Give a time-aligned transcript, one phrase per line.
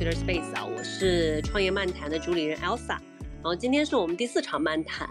[0.00, 2.98] Twitter Space 啊，我是创业漫谈的主理人 Elsa，
[3.34, 5.06] 然后今天是我们第四场漫谈，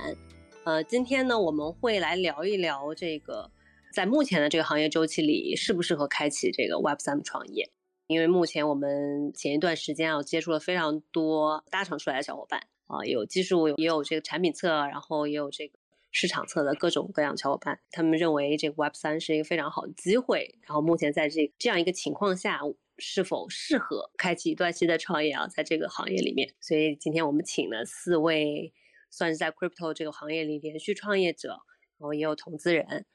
[0.63, 3.51] 呃，今天呢我们会来聊一聊这个
[3.93, 7.69] 在目前的这个行业周期里适不适合开启这个 Web 三创业，
[8.07, 15.77] 因为目前我们前一段时间啊接触了非常多大厂出来的小伙伴啊，有技术也有这个产品侧，然后也有这个。
[16.11, 20.55] 市场侧的各种各样小伙伴，他们认为这个 Web 三是一个非常好的机会。
[20.63, 22.61] 然后目前在这这样一个情况下，
[22.99, 25.47] 是否适合开启一段新的创业啊？
[25.47, 28.73] 在这个行业里面，所以今天我们请了四位
[29.09, 31.49] 算是在 Crypto 这个行业里连续创业者，
[31.97, 33.05] 然后也有投资人。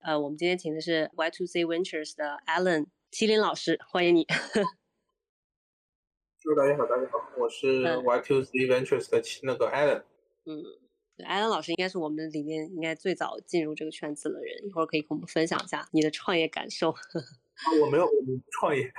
[0.00, 4.24] 呃，我们今天请的是 Y2C Ventures 的 Alan 麒麟老师，欢迎你。
[6.56, 10.02] 大家好，大家好，我是 Y2C Ventures 的那个 Alan。
[10.46, 10.62] 嗯。
[11.24, 16.92] 艾伦老师应该是我们里面应该最早进入这个圈子的人，一会儿可以跟我们分享一下你的创业感受。
[17.80, 18.10] 我没有
[18.50, 18.92] 创业。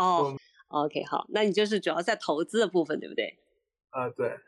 [0.00, 0.36] 哦
[0.68, 3.38] ，OK，好，那你就是主要在投资的部分，对不对？
[3.90, 4.38] 啊，对。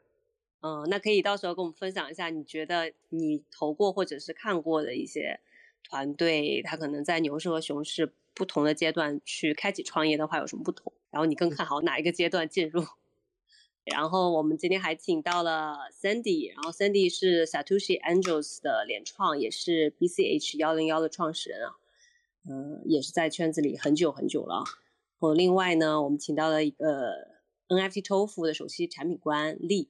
[0.61, 5.41] 嗯，那可以到时候跟我们分享一下，你觉得你投过或者是看过的一些
[5.83, 10.93] 团队，他可能在牛市和熊市不同的阶段去开启创业的话有什么不同？
[11.11, 12.83] 然后你更看好哪一个阶段进入？
[13.85, 21.75] 然后我们今天还请到了 Sandy，然后 Sandy 是 Satoshi Angels 的联创，也是 BCH 幺零幺的创始人啊，
[22.49, 24.63] 嗯，也是在圈子里很久很久了。
[25.23, 27.29] 我另外呢，我们请到了一个
[27.69, 29.89] NFT Tofu 的首席产品官丽，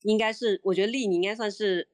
[0.00, 1.88] 应该是我觉得丽你应该算是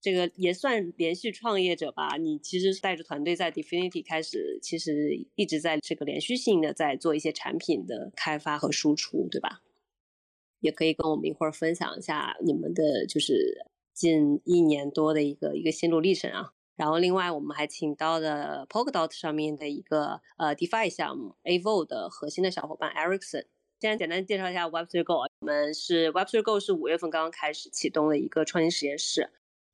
[0.00, 2.16] 这个也算连续创业者吧。
[2.16, 9.60] 你其实带着团队在 Definity 开始，其实一直在这个连续性的在做一些产品的开发和输出，对吧？
[10.60, 16.54] 也可以跟我们一会儿分享一下你们的就是近一年多的一个一个心路历程啊。
[16.76, 23.46] 然后另外我们还请到了 Polkadot 上面的一个呃 DeFi 项目 Avo 的核心的小伙伴 Ericsson。
[23.80, 29.30] 先简单介绍一下 Web3 Go，我们是 Web3 Go 是五月份刚刚开始启动的一个创新实验室。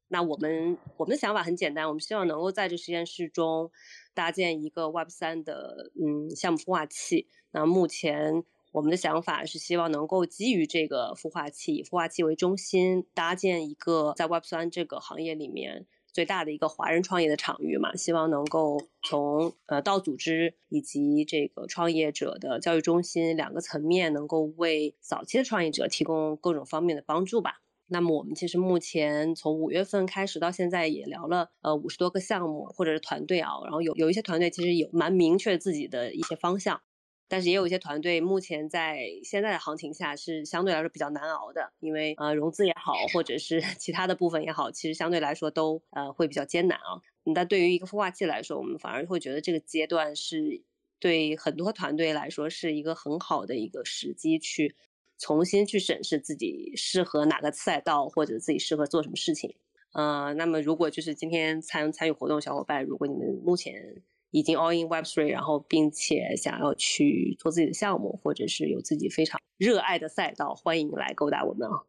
[0.08, 3.70] 那我们我们的想法很简单，我们希望能够在这实验室中
[4.14, 7.28] 搭建一个 Web3 的嗯项目孵化器。
[7.52, 8.44] 那目前。
[8.72, 17.94] 我们的想法是希望能够基于这个孵化器，以孵化器为中心，搭建一个在 Web 三这个行业里面最大的一个华人创业的场域嘛。
[17.96, 27.62] 希望能够从呃到组织以及这个创业者的教育中心两个层面，能够为早期的创业者提供各种方面的帮助吧。
[27.92, 36.80] 那么我们其实目前从五月份开始到现在也聊了呃五十多个项目或者是团队啊，然后有有一些团队其实有蛮明确自己的一些方向。
[37.30, 47.00] 但是也有一些团队，目前在现在的行情下是相对来说比较难熬的，因为呃融资也好，或者是 其他的部分也好，其实相对来说都呃会比较艰难啊。
[47.32, 50.60] 但对于一个孵化器来说，我们反而会觉得这个阶段是
[50.98, 54.74] 对很多团队来说是一个很好的一个时机，去
[55.16, 59.54] 重新去审视自己适合哪个赛道，或者自己适合做什么事情。
[59.92, 71.84] 呃，那么如果就是今天参参与活动的小伙伴，如果你们目前已经 all in Web three，然后并且想要去做自己的项目，或者是有自己非常热爱的赛道，欢迎来勾搭我们啊！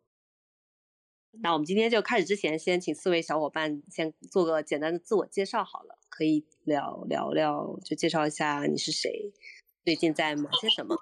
[1.42, 9.32] 那我们今天就开始之前，先请四位小伙伴先做个简单的自我介绍好了，可以聊聊聊，就介绍一下你是谁，
[9.86, 10.98] 最近在忙些什么？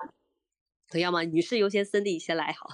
[0.88, 1.24] 可以吗？
[1.24, 2.68] 女士优先，Cindy 先来好。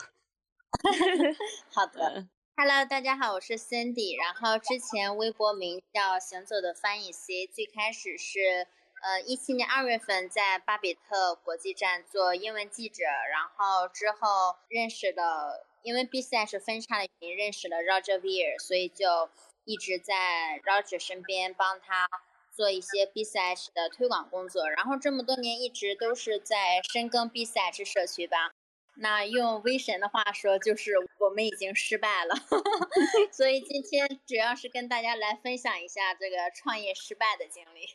[1.71, 2.27] 好的。
[2.57, 4.17] Hello，大家好，我是 Cindy。
[4.17, 8.65] 然后之前微博名叫行走的翻译 C，最开始是
[9.03, 19.29] 呃一七年二月份在巴比特国际站做英文记者，然后之后认识了，因为 B 赛是分叉的原因，认识了 Roger Ver，所以就
[19.65, 22.07] 一直在 Roger 身边帮他
[22.53, 24.69] 做一些 B 赛的推广工作。
[24.69, 28.53] 然后这么多年一直都是在深耕 B 赛之社区吧。
[28.97, 32.35] 那用威神的话说，就是我们已经失败了，
[33.31, 37.87] 所以今天主要是跟大家来分享一下这个创业失败的经历。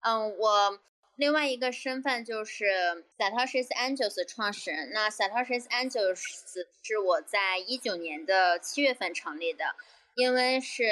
[0.00, 0.80] 嗯，我
[1.16, 4.90] 另外一个身份就是 Satoshi's Angels 创始人。
[4.92, 6.22] 那 Satoshi's Angels
[6.82, 9.74] 是我在一九年的七月份成立的，
[10.14, 10.84] 因为是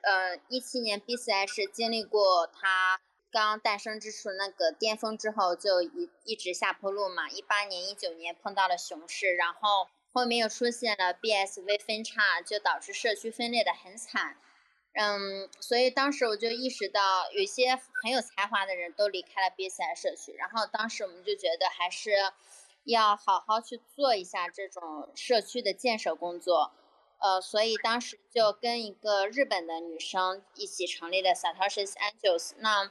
[0.00, 3.00] 呃一七年 BCI 是经历过它。
[3.30, 7.28] 刚诞生之初，那个巅峰之后就一一直下坡路嘛。
[7.28, 14.38] 一八年、一九年碰到了熊市，然后后面又出现了 BSV 分叉，就导致社区分裂的很惨。
[14.94, 20.32] 嗯，所以当时我就意识到，有些很有才华的人都离开了 BSI 社区。
[20.32, 22.12] 然后当时我们就觉得，还是
[22.84, 26.72] 要好好去做一下这种社区的建设工作。
[27.18, 32.52] 呃，所以当时就跟一个日本的女生一起成立了 Satoshi Angels。
[32.58, 32.90] 那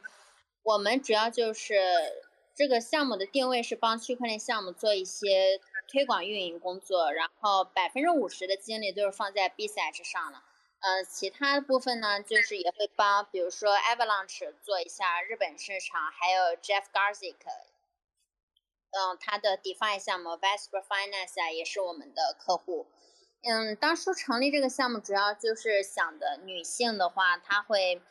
[0.66, 1.76] 我们主要就是
[2.56, 10.44] 这个项目的定位是帮区块链项目做一些推广运营工作，然后百分之五十的精力都是放在 B 赛之上了。
[10.80, 17.36] 呃，其他部分呢，就是也会帮，比如说 Avalanche 做一下日本市场，还有 Jeff Garzik，
[18.90, 22.88] 嗯，他的 DeFi 项目 Vesper Finance 啊，也是我们的客户。
[23.44, 28.02] 嗯，当初成立这个项目，主要就是想的女性的话，她会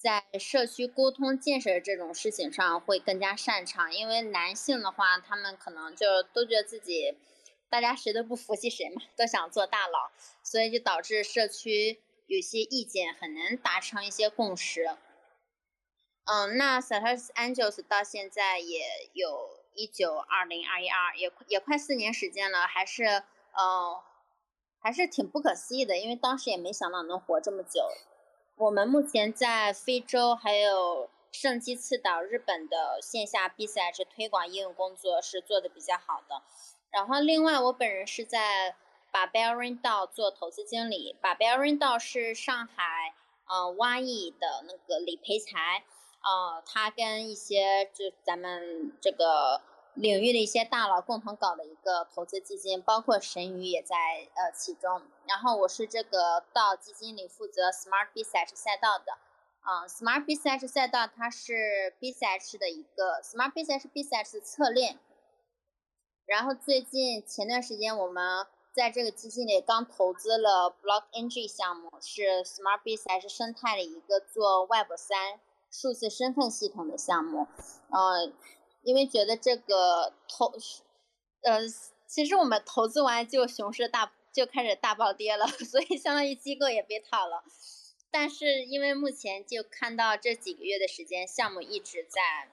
[0.00, 7.18] 在社区沟通建设这种事情上会更加擅长，因为男性的话，他们可能就都觉得自己
[7.68, 10.10] 大家谁都不服气谁嘛，都想做大佬，
[10.42, 12.00] 所以就导致社区。
[12.26, 14.96] 有些意见很难达成一些共识。
[16.26, 24.00] 嗯，那 Satas Angels 到现在也有一九二零二一二，也也快四年时间了，还是嗯，
[24.78, 27.82] 还是挺不可思议的，因为当时也没想到能活这么久。
[28.60, 36.42] 我们目前在非洲还有圣基次岛、日本的线下 BCH 推广应用工作是做的比较好的。
[36.90, 38.76] 然后另外我本人是在。
[39.12, 43.12] 把 Barian 道做投资经理，把 Barian 道是上海
[43.48, 45.82] 呃蛙艺的那个李培才，
[46.22, 49.60] 呃，他跟一些就咱们这个
[49.94, 53.96] 领域的一些大佬共同搞的一个投资基金，包括神宇也在
[54.34, 55.02] 呃其中。
[55.26, 59.12] 然后我是这个道基金里负责 Smart BSH 赛道的，
[59.60, 64.98] 啊，Smart BSH 赛道它是 BSH 的一个 Smart BSH BSH 的侧链。
[66.26, 68.46] 然后最近前段时间我们。
[68.72, 75.40] 在这个基金里刚投资了 BlockNG 项目，是 Smart BSH 生态的一个做 Web 三
[75.72, 77.48] 数字身份系统的项目。
[77.90, 78.32] 嗯，
[78.82, 80.52] 因为觉得这个投，
[81.42, 81.60] 呃，
[82.06, 87.42] 其实我们投资完就熊市大就开始大暴跌了， 所以相当于机构也被套了。
[88.10, 92.50] 但是因为目前就看到这几个月的时间，项目一直在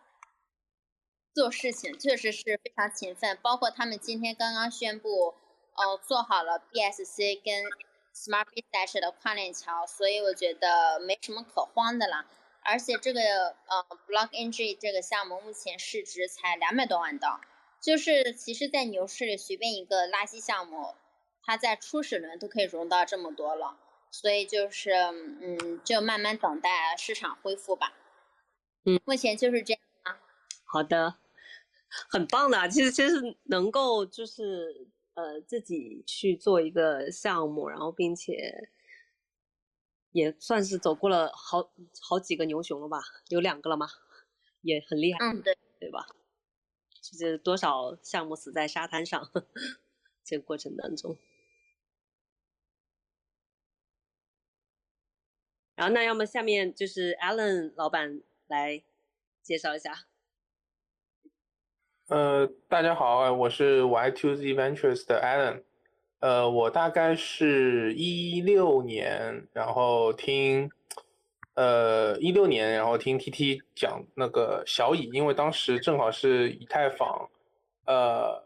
[1.34, 3.38] 做事情，确实是非常勤奋。
[3.42, 5.36] 包括他们今天刚刚宣布。
[5.80, 7.64] 哦，做好了 BSC 跟
[8.12, 12.26] Smart b s Dash 的跨链桥，所以我觉得没什么可慌的了。
[12.68, 13.22] 而且这个
[13.68, 17.40] 呃 BlockNG 这个项目目前市值才两百多万刀，
[17.82, 20.94] 就是其实，在牛市里随便一个垃圾项目，
[21.42, 23.78] 它在初始轮都可以融到这么多了，
[24.12, 27.94] 所以就是嗯，就慢慢等待市场恢复吧。
[28.84, 30.20] 嗯，目前就是这样啊。
[30.66, 31.16] 好的，
[32.10, 34.88] 很棒的，其实其实能够就是。
[35.18, 38.70] 呃，自己去做一个项目，然后并且
[40.18, 41.72] 也算是走过了好
[42.02, 43.00] 好几个牛熊了吧？
[43.28, 43.88] 有两个了吗？
[44.62, 46.08] 也很厉害，嗯，对，对吧？
[47.00, 49.30] 就是多少项目死在沙滩上，
[50.26, 51.16] 这个过程当中。
[55.76, 58.84] 然后，那要么下面就是 Alan 老板来
[59.44, 60.08] 介绍一下。
[62.08, 65.67] 呃，大家好，我是 Y2Z Ventures 的 Alan。
[66.20, 70.70] 呃，我大概是一六年，然后听，
[71.56, 77.30] 呃，一六年，然后听 TT 讲那个小蚁，因为当时正好是以太坊，
[77.86, 78.44] 呃，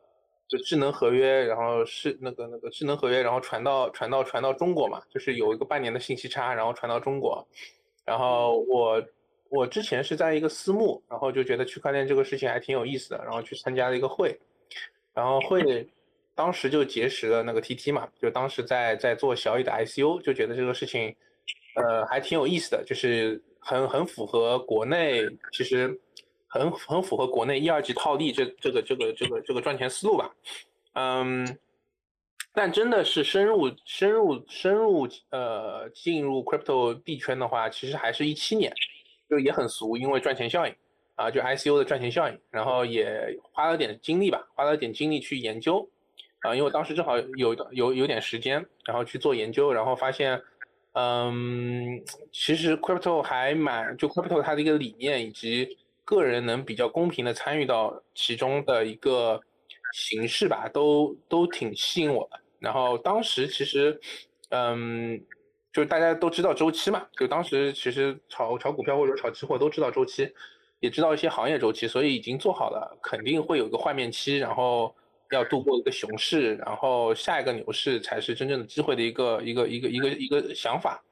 [0.48, 7.48] 就智能合约，然后是那个那个智能合约，然后传到传到传到中国嘛，就是有一个半年的信息差，然后传到中国，
[8.06, 9.04] 然后我。
[9.54, 14.40] 我之前是在一个私募，然后就觉得区块链这个事情还挺有意思的，然后去参加了一个会，
[15.14, 15.86] 然后会
[16.42, 21.16] 当时就结识了那个 TT 嘛，就当时在在做小蚁的 I C U，就觉得这个事情，
[21.76, 25.22] 呃，还挺有意思的，就是很很符合国内，
[25.52, 26.02] 其实
[26.48, 30.36] 很很符合国内一二级套利这这个这个这个这个赚钱思路吧，
[30.94, 31.46] 嗯，
[32.56, 38.74] 但真的是深入深入深入呃进入 crypto 币圈的话，其实还是一七年。
[39.30, 40.76] 就也很俗，因为赚钱效应
[41.16, 45.88] 啊，就 ICO 的赚钱效应，然后也花了点精力吧，花了点精力去研究
[46.42, 50.42] 啊，因为我当时正好有有有点时间，然后去做研究，然后发现，
[50.94, 59.42] 嗯，其实 crypto 还蛮，就 crypto 它的一个理念以及个人能比较公平的参与到其中的一个
[59.94, 62.40] 形式吧，都都挺吸引我的。
[62.60, 64.00] 然后当时其实，
[64.50, 65.24] 嗯。
[65.74, 70.30] 就是大家都知道周期嘛，就当时其实炒炒股票或者炒期货都知道周期，
[70.82, 74.94] 也知道一些行业周期，所以已经做好了肯定会有一个换面期，然后
[75.32, 81.04] 要度过一个熊市，然后下一个牛市才是真正的机会的一个一个一个一个一个想法。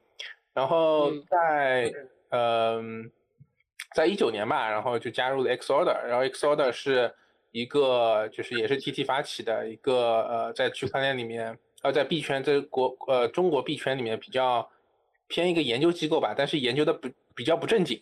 [0.52, 1.92] 然后在
[2.30, 3.10] 嗯，
[3.94, 7.12] 在一九年吧，然后就加入了 Xorder，然后 Xorder 是
[7.50, 11.58] 一个就是也是 TT 发起的一个呃在区块链里面。
[11.82, 14.68] 呃，在币圈，在国呃中国币圈里面比较
[15.28, 17.98] 偏一个研究机构吧，但是研究的不比较不正经，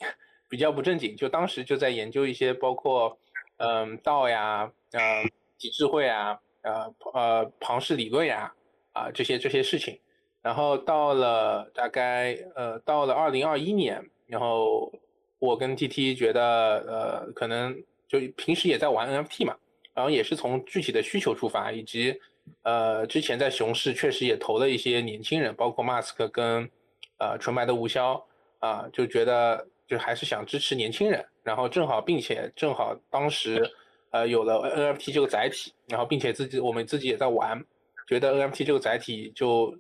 [0.49, 1.15] 比较不正经。
[1.15, 3.17] 就当时就在研究一些包括
[3.59, 5.23] 嗯道呀，呃
[5.59, 8.53] 体智慧啊，呃呃庞氏理论呀，
[8.93, 9.99] 啊这些这些事情。
[10.41, 14.91] 然后到了大概呃到了二零二一年，然后
[15.39, 16.43] 我跟 T T 觉得
[16.87, 19.55] 呃可能就平时也在玩 NFT 嘛，
[19.93, 22.19] 然后也是从具体的需求出发，以及
[22.63, 26.71] 呃之前在熊市确实也投了一些年轻人，包括 Mask 跟
[27.19, 28.23] 呃纯白的吴潇
[28.61, 33.69] 啊，就觉得就还是想支持年轻人，然后正好并且正好当时
[34.11, 34.55] 呃有了
[34.95, 37.65] NFT 这个载体，然后并且自己我们自己也在玩，
[38.07, 39.77] 觉得 NFT 这个载体就。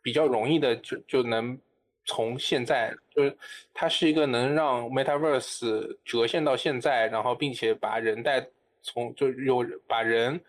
[0.00, 1.58] 比较容易的就就能
[2.06, 3.36] 从现在就是
[3.74, 8.46] 它是一个能让 Metaverse 折现到现在，然后并且把人带
[8.80, 10.40] 从就有把人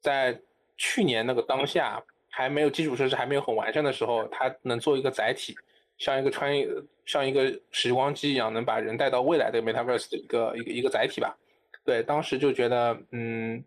[0.00, 0.38] 在
[0.76, 5.56] 去年那个当下还没有基础设施还没有很完善的时候，它能做一个载体，
[5.96, 6.68] 像一个穿越
[7.06, 11.36] 像一个时光机一样，能把人带到未来的 Metaverse 的一个一个一个载体吧。
[11.84, 13.62] 对，当时就觉得嗯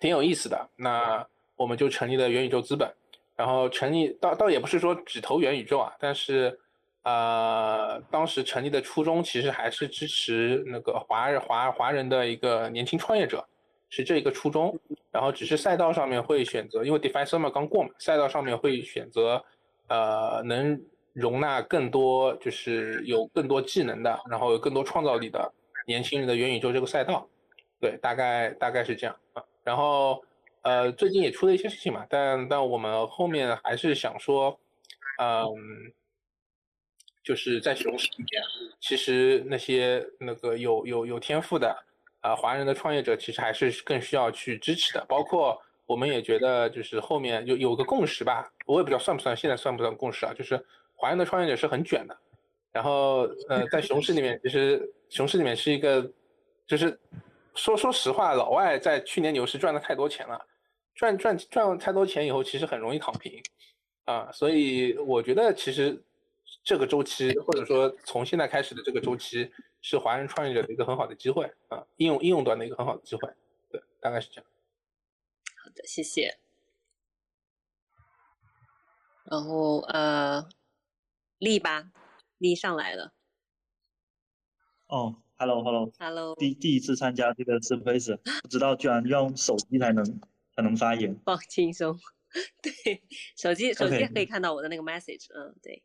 [0.00, 2.92] 挺有意思的，那我们就成立了元宇宙资本。
[3.34, 6.56] 然后成立倒倒也不是说只投元宇宙啊，但是，
[7.02, 13.44] 呃，当时成立的初衷其实还是支持那个华人华华人的一个年轻创业者，
[13.88, 14.78] 是这一个初衷。
[15.10, 19.42] 然后只是赛道上面会选择，因为 DeFi Summer 刚过嘛，赛道上面会选择，
[19.88, 20.80] 呃，能
[21.14, 25.52] 容纳更多就是有更多技能的，然后有更多创造力的
[25.86, 27.26] 年轻人的元宇宙这个赛道。
[27.82, 29.44] 对，大概大概是这样啊。
[29.62, 30.24] 然后。
[30.64, 34.56] 呃，最近也出了一些事情嘛，但但我们后面还是想说，
[35.18, 35.92] 嗯，
[37.24, 38.40] 就是在熊市里面，
[38.78, 41.76] 其实那些那个有有有天赋的
[42.20, 45.04] 啊华人的创业者，其实还是更需要去支持的。
[45.08, 50.32] 包括我们也觉得，就是后面有有个共识吧，我也不知道算不算，现在算不算共识啊？
[50.32, 52.16] 就是华人的创业者是很卷的，
[52.70, 56.08] 然后呃，在熊市里面，其实熊市里面是一个，
[56.68, 56.96] 就是
[57.54, 60.46] 说说实话，老外在去年牛市赚了太多钱了。
[60.94, 63.42] 赚赚赚太多钱以后，其实很容易躺平，
[64.04, 66.04] 啊，所以我觉得其实
[66.62, 73.26] 这个周期，或者说从现在开始的这个周期，是华人创业者的一个很好的机会啊，应用应用端的一个很好的机会，
[73.70, 74.50] 对，大概是这样。
[75.64, 76.38] 好的，谢谢。
[79.24, 80.46] 然后呃，
[81.38, 81.90] 力吧，
[82.36, 83.14] 力上来了。
[84.88, 90.04] 哦，Hello Hello Hello，第第一次参加这个 Space，不知道居然用手机才能。
[90.54, 91.98] 才能发言，放轻松。
[92.60, 93.02] 对，
[93.38, 95.24] 手机手机可以看到我的那个 message。
[95.34, 95.82] 嗯，对，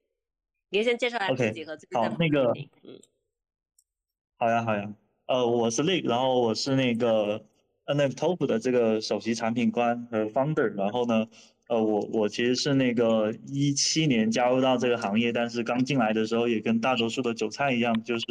[0.71, 2.51] 你先介绍下自己和自己好，那个，
[2.83, 2.99] 嗯，
[4.37, 4.93] 好呀，好呀。
[5.27, 7.45] 呃，我是 Lee，然后我是那个
[7.85, 10.75] NFTOP 的这个首席产品官和 founder。
[10.75, 11.25] 然后呢，
[11.69, 18.25] 呃，我我其实是那个一七年加入到这个行业，但是刚进来的时候也跟大多数的韭菜一样，就是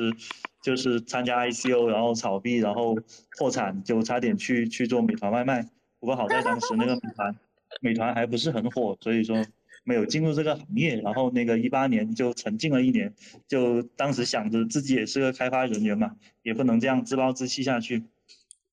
[0.66, 2.99] 就是参加 ICO，然后炒币，然后
[3.38, 5.62] 破产，就差点去去做美团外卖。
[6.00, 7.37] 不过好在当时那个美团，
[7.80, 9.40] 美团还不是很火，所以说
[9.85, 10.96] 没有进入这个行业。
[10.96, 13.14] 然后那个一八年就沉浸了一年，
[13.46, 18.02] 就当时想着自己也是个开发人员嘛，也不能这样自暴自弃下去。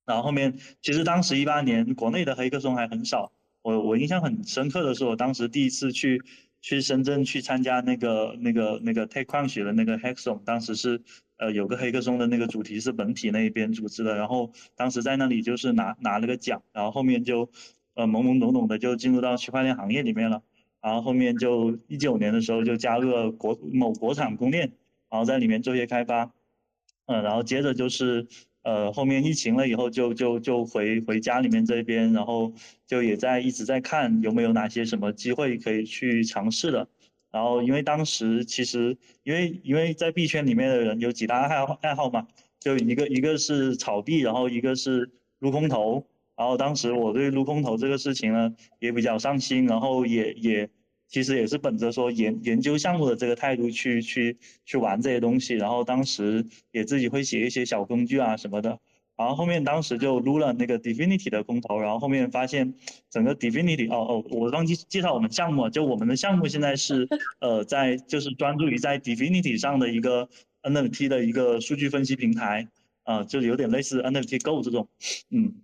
[0.03, 3.31] 然后后面其实当时一八年国内的黑客松还很少，
[3.61, 6.23] 我我印象很深刻的是我当时第一次去
[6.59, 10.99] 去深圳去参加那个那个那个 TechCrunch 的那个 h a c k s o n 当时是。
[11.43, 17.49] 呃，有个黑客松的那个主题是本体那一边组织的，然后当时在那里就是拿拿了个奖，然后后面就
[17.95, 20.41] 呃懵懵懂懂的就进入到区块链行业里面了，
[20.81, 24.71] 然后后面就一九年的时候就加入了国某国产公链，
[25.09, 26.31] 然后在里面做一些开发，
[27.07, 28.25] 嗯，然后接着就是
[28.61, 32.53] 呃后面疫情了以后就就就回回家里面这边，然后
[32.87, 36.87] 就也在一直在看有没有哪些什么机会可以去尝试的。
[37.33, 42.27] 然后，因为当时其实，因为因为在币圈里面的人有几大爱好爱好嘛，
[42.59, 45.09] 就一个一个是炒币，然后一个是
[45.39, 46.05] 撸空投。
[46.35, 50.69] 然后当时我对撸空投这个事情呢也比较上心，然后也也
[51.07, 55.55] 其实也是本着说研研究项目的这个态度去去去玩这些东西。
[55.55, 58.79] 然后当时也自己会写一些小工具啊什么的。
[59.15, 62.73] 然后后面当时就撸了那个 Divinity 的空投，然后后面发现
[63.09, 67.07] 整个 Divinity 哦哦，我忘记介绍我们项目，就我们的项目现在是
[67.39, 70.29] 呃在就是专注于在 Divinity 上的一个
[70.63, 72.67] NFT 的一个数据分析平台，
[73.03, 74.87] 啊，就有点类似 NFT Go 这种，
[75.29, 75.62] 嗯。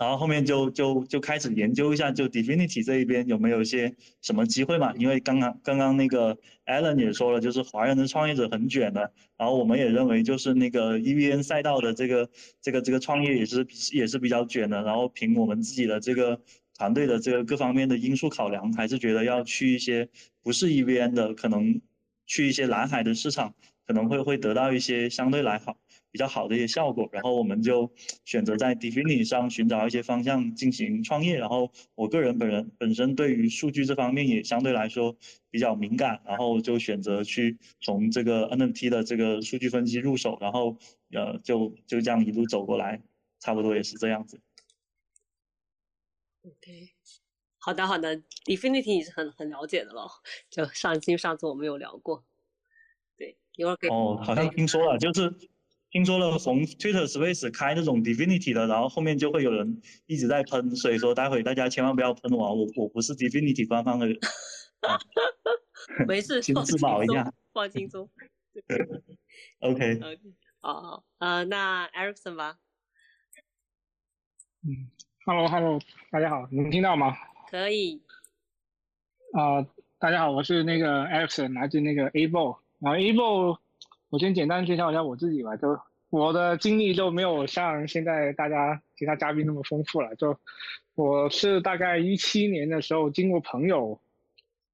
[0.00, 4.94] 然后后面就就就开始研究一下，就 Divinity 这一边有没有一些什么机会嘛？
[4.96, 9.12] 因为刚刚刚刚那个 Alan 也说了，就是华人的创业者很卷的。
[9.36, 12.30] 然后我们也认为，就是那个 EVN 赛道的这个
[12.62, 14.82] 这个这个创业也是也是比较卷的。
[14.82, 16.40] 然后凭我们自己的这个
[16.78, 20.08] 团队的这个各方面的因素考量，还是觉得要去一些
[20.42, 21.78] 不是 EVN 的，可能
[22.26, 23.54] 去一些蓝海的市场，
[23.86, 25.76] 可能会会得到一些相对来好
[26.12, 27.92] 比较好的一些效果，然后我们就
[28.24, 31.38] 选择在 Definity 上寻找一些方向进行创业。
[31.38, 35.16] 然后我个人本人本身对于数据这方面也相对来说
[35.50, 40.76] 比较敏感，然后就选择去从这个 NFT 的这个数据分析入手，然后
[41.12, 43.02] 呃就就这样一路走过来，
[43.38, 44.40] 差不多也是这样子。
[46.42, 46.90] OK，
[47.58, 50.10] 好的好的，Definity 你是很很了解的咯，
[50.50, 52.24] 就上期上次我们有聊过，
[53.16, 55.32] 对，一会儿可以哦，好像听说了，就是。
[55.90, 64.16] 听说了从 Twitter Space 开那种 Divinity 的，然后后面就会有人一直在喷，所以说待会大家千万不要喷我，我我不是 Divinity 官方的人。
[66.06, 68.08] 没事， 请自保一下，放轻松。
[69.60, 69.94] OK。
[69.96, 70.18] OK。
[70.60, 72.58] 好，呃，那 Ericsson 吧。
[74.62, 74.90] 嗯
[75.24, 75.80] ，Hello Hello，
[76.12, 77.16] 大家好，能听到吗？
[77.50, 78.00] 可以。
[79.32, 79.66] 啊，
[79.98, 83.58] 大家好，我是那个 Ericsson，来自那个 Able，然后 Able。
[84.10, 85.78] 我先简单介绍一下我自己吧，就
[86.10, 90.16] 我的经历就没有像现在大家其他嘉宾那么丰富了。
[90.16, 90.36] 就
[90.96, 94.00] 我是大概一七年的时候经过朋友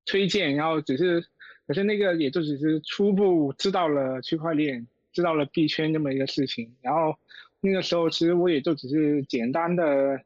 [0.06, 1.22] 推荐，然后只是
[1.66, 6.74] 可是那个也就只是初步知道了区块链，知道了币圈这么一个事情。
[6.80, 7.14] 然后
[7.60, 10.18] 那个时候其实我也就只是简单的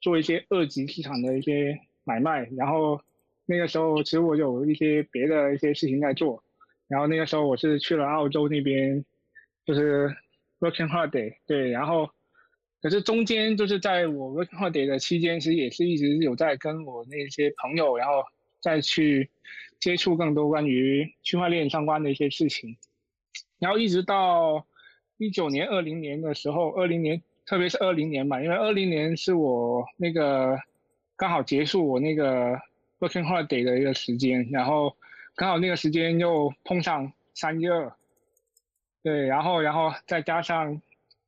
[0.00, 3.00] 做一些二级市场的一些买卖，然后
[3.44, 6.42] 那个时候其实我有一些别的一些事情在做。
[6.88, 9.04] 然后那个时候我是去了澳洲那边，
[9.64, 10.08] 就是
[10.60, 12.08] working holiday，对，然后
[12.80, 18.22] 可是中间就是在我 working holiday 的期间，其实也是一直有在跟我那些朋友，然后
[18.60, 19.28] 再去
[19.80, 22.76] 接触更多关于区块链相关的一些事情，
[23.58, 24.64] 然后一直到
[25.16, 30.56] 一九年、二零年的时候，二零年特别是二零年吧，因为二零年是我那个
[31.16, 32.52] 刚好结束我那个
[33.00, 34.96] working holiday 的一个时间，然后。
[35.36, 37.70] 刚好那个时间又碰上三月，
[39.02, 40.80] 对，然后然后再加上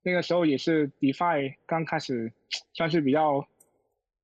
[0.02, 2.32] 那个时候也是 DeFi 刚开始
[2.72, 3.46] 算是比较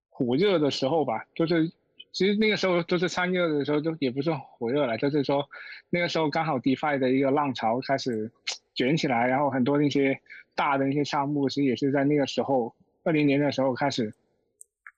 [0.09, 1.71] 火热的时候吧，就是
[2.13, 5.47] 其实那个时候就是三月的时候就也不是火热了，就是说
[5.91, 8.33] 那个时候刚好 DeFi 的一个浪潮开始
[8.75, 10.19] 卷起来，然后很多那些
[10.55, 14.15] 大的一些项目其实也是在那个时候二零年的时候开始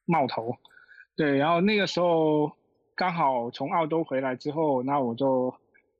[0.04, 0.56] 冒头，
[1.16, 2.52] 对，然后那个时候。
[2.96, 5.54] 刚好从澳洲回来之后，那我就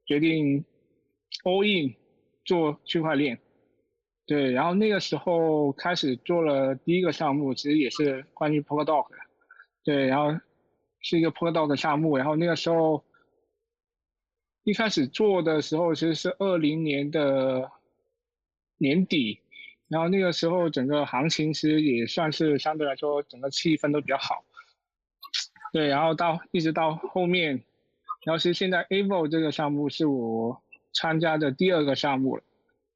[0.07, 0.65] 决定
[1.45, 1.95] all in
[2.45, 3.39] 做区块链。
[4.27, 9.17] 对，然后那个时候开始做了第一个项目，其实也是关于 Polkadot 的。
[9.85, 10.41] 对，然后
[11.01, 12.17] 是一个 Polkadot 的项目。
[12.17, 13.05] 然后那个时候
[14.65, 17.71] 一开始做的时候，其实是二零年的
[18.79, 19.39] 年底。
[19.89, 24.45] 然后那个时候整个行情其实也算是相对来说整个气氛都比较好。
[25.77, 27.63] 对，然后到一直到后面，
[28.25, 30.59] 然后其实现在 Avo 这个项目是我
[30.95, 32.43] 参加的第二个项目了。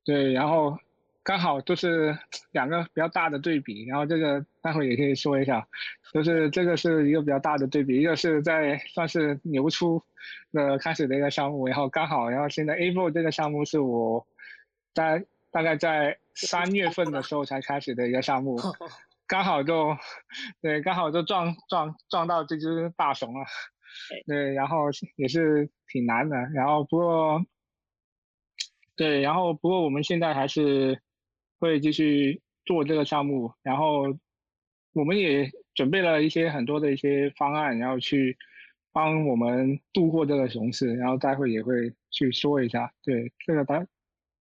[0.03, 0.79] 对，然后
[1.23, 2.17] 刚好就是
[2.53, 5.69] 两个比较大的对比，然后这个待会也可以说一下，
[6.15, 10.03] 就是这个是一个比较大的对比，一个是在算是牛初
[10.51, 14.27] 的开始的一个项目，然后刚好，然后现在 Avo 这个项目是我
[14.95, 18.59] 在大概在三月份的时候才开始的一个项目。
[19.31, 19.97] 刚好就，
[20.61, 23.47] 对，刚好就撞撞撞到这只大熊了，
[24.27, 27.41] 对，然后也是挺难的，然后不过，
[28.97, 31.01] 对，然后不过我们现在还是
[31.61, 34.19] 会继续做这个项目，然后
[34.95, 38.37] 我们也准备了一些很多的一些方案，然后去
[38.93, 43.87] 帮我们度过这个熊市，然后待会也会去说一下，对，这个大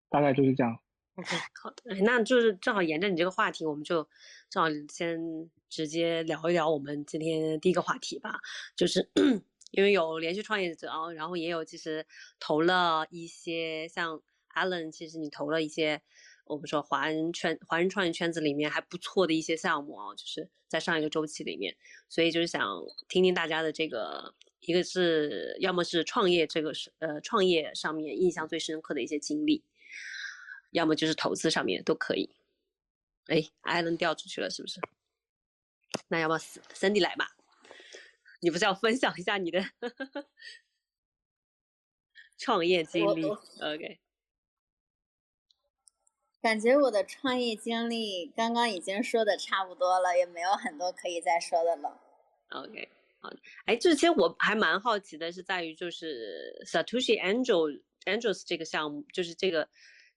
[0.09, 0.79] 大概就是这样。
[1.19, 4.07] OK，好的，那就是正好沿着你这个话题，我们就
[4.49, 5.19] 正好先
[5.67, 8.39] 直接聊一聊我们今天第一个话题吧。
[8.73, 9.09] 就是
[9.71, 12.05] 因为有连续创业者啊，然后也有其实
[12.39, 14.21] 投了一些像
[14.55, 16.01] Allen，其实你投了一些
[16.45, 21.75] 我们说华人圈、华人创业圈子里面还不错的一些项目啊，就是在上一个周期里面，
[22.07, 22.65] 所以就是想
[23.09, 29.65] 听听大家的这个，一个是要么是创业这个是呃创业上面印象最深刻的一些经历。
[30.71, 32.29] 要么就是投资上面都可以。
[33.27, 34.79] 哎，艾伦掉出去了，是不是？
[36.07, 37.35] 那要不森森迪来吧？
[38.41, 39.63] 你不是要分享一下你的
[42.37, 43.99] 创业经历？OK。
[46.41, 51.99] 感觉我的创业经历刚刚已经说的差不多了，也没有很多可以再说的了。
[52.49, 53.31] OK，好。
[53.65, 59.69] 哎，这其实我还蛮好奇的，是在于就是 Satoshi Angel Angels 这个项目，就是这个。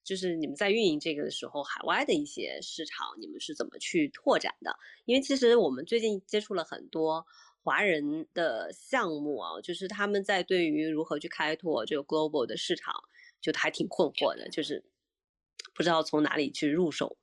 [0.04, 4.76] 就是你们在运营这个的时候，海外的一些市场，你们是怎么去拓展的？
[5.04, 7.24] 因为其实我们最近接触了很多
[7.62, 12.94] 华人的项目啊，就是他们在对于如何去开拓这个 global 的市场，
[13.40, 14.48] 就还挺困惑的。
[14.48, 14.84] 就是
[15.72, 17.16] 不知道从哪里去入手。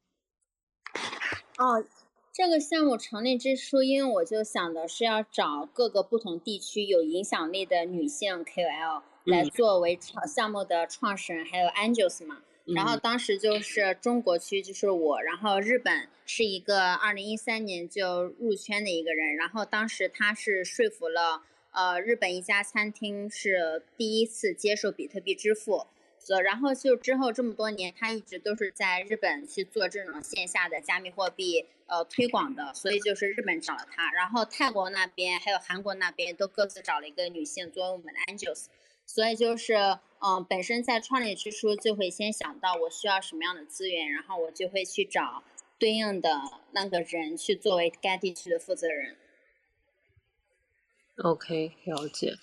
[1.57, 1.83] 哦，
[2.31, 12.41] 这个项目成立之初，因为我就想的是要找各个不同地区有影响力的女性 KOL 来作为创项目的创始人，还有 Angels 嘛。
[12.75, 25.87] 然后当时就是中国区就是我，然后日本是一个二零一三年就入圈的一个人，然后当时他是说服了呃日本一家餐厅是第一次接受比特币支付。
[26.21, 38.65] 所然后就之后这么多年，他一直都是在日本去做这种线下的加密货币呃推广的，所以就是日本找了他，然后泰国那边还有韩国那边都各自找了一个女性作为我们的 angels，
[39.09, 39.73] 所以就是
[40.19, 45.43] 嗯本身在创立之初就会先想到我需要什么样的资源，然后我就会去找
[45.79, 46.39] 对应的
[46.73, 49.17] 那个人去作为该地区的负责人。
[51.23, 52.35] OK，了解。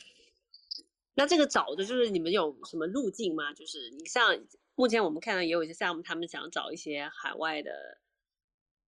[1.15, 3.53] 那这个找的就是你们有什么路径吗？
[3.55, 4.37] 就是你像
[4.75, 7.99] 目前我们看到也有一些项目，他们想找一些海外的，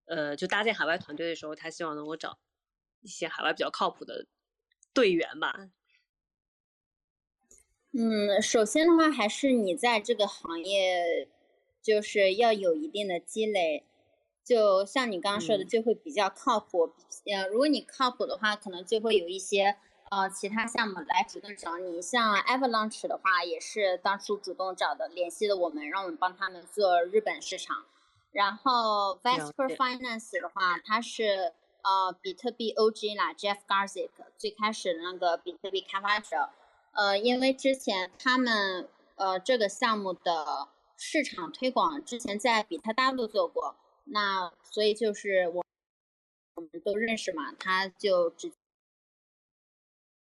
[0.03, 2.39] 呃，就搭建海外团队的时候，他希望能够找
[2.99, 4.25] 一些海外比较靠谱的
[4.93, 5.69] 队员吧。
[7.91, 11.27] 嗯，首先的话，还是你在这个行业
[11.81, 13.83] 就是要有一定的积累，
[14.43, 16.93] 就像你刚刚说的，就会比较靠谱。
[17.25, 19.77] 呃，如果你靠谱的话，可能就会有一些。
[20.11, 27.85] 呃，其他项目来主动找你，像 Avalanche 的话，也是当初主动找的，联系了我们，让我们帮他们做日本市场。
[28.31, 36.49] 然后 Vesper Finance 的话，它是呃比特币 OG 啦，Jeff Garzik 最开始的那个比特币开发者。
[36.99, 45.65] 呃，因为之前他们呃这个项目的市场推广之前在比特大陆做过，那所以就是我
[46.55, 48.51] 我们都认识嘛，他就直。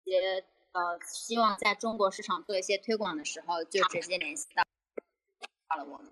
[0.04, 4.62] 接呃，希望在中国市场做一些推广的时候，就直接联系到
[5.68, 6.10] 到了我们。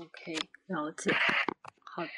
[0.00, 0.34] OK，
[0.66, 1.12] 了解。
[1.84, 2.10] 好的。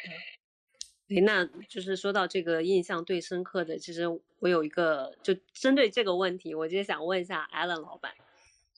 [1.08, 4.06] 哎，那就是说到这个印象最深刻的，其实
[4.40, 8.14] 我有一个，就针对这个问题，我就想问一下 Alan 老板，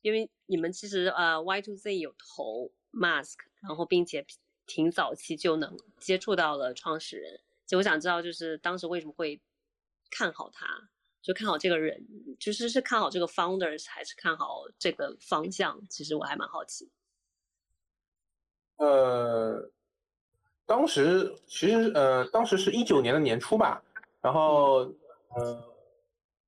[0.02, 4.26] 因为你们其实呃 Y to Z 有投 Mask，然后并且
[4.66, 9.40] 挺早期就能接触到了创始人，就我想知道，就是当时为什么会。
[10.10, 10.88] 看好他，
[11.20, 12.02] 就看好这个人，
[12.40, 15.78] 就是是看好这个 founders 还是看好这个方向？
[15.90, 16.90] 其实我还蛮好奇。
[18.76, 19.70] 呃，
[20.68, 23.82] 当时其实呃，当时是一九年的年初吧，
[24.20, 24.80] 然后
[25.34, 25.64] 呃，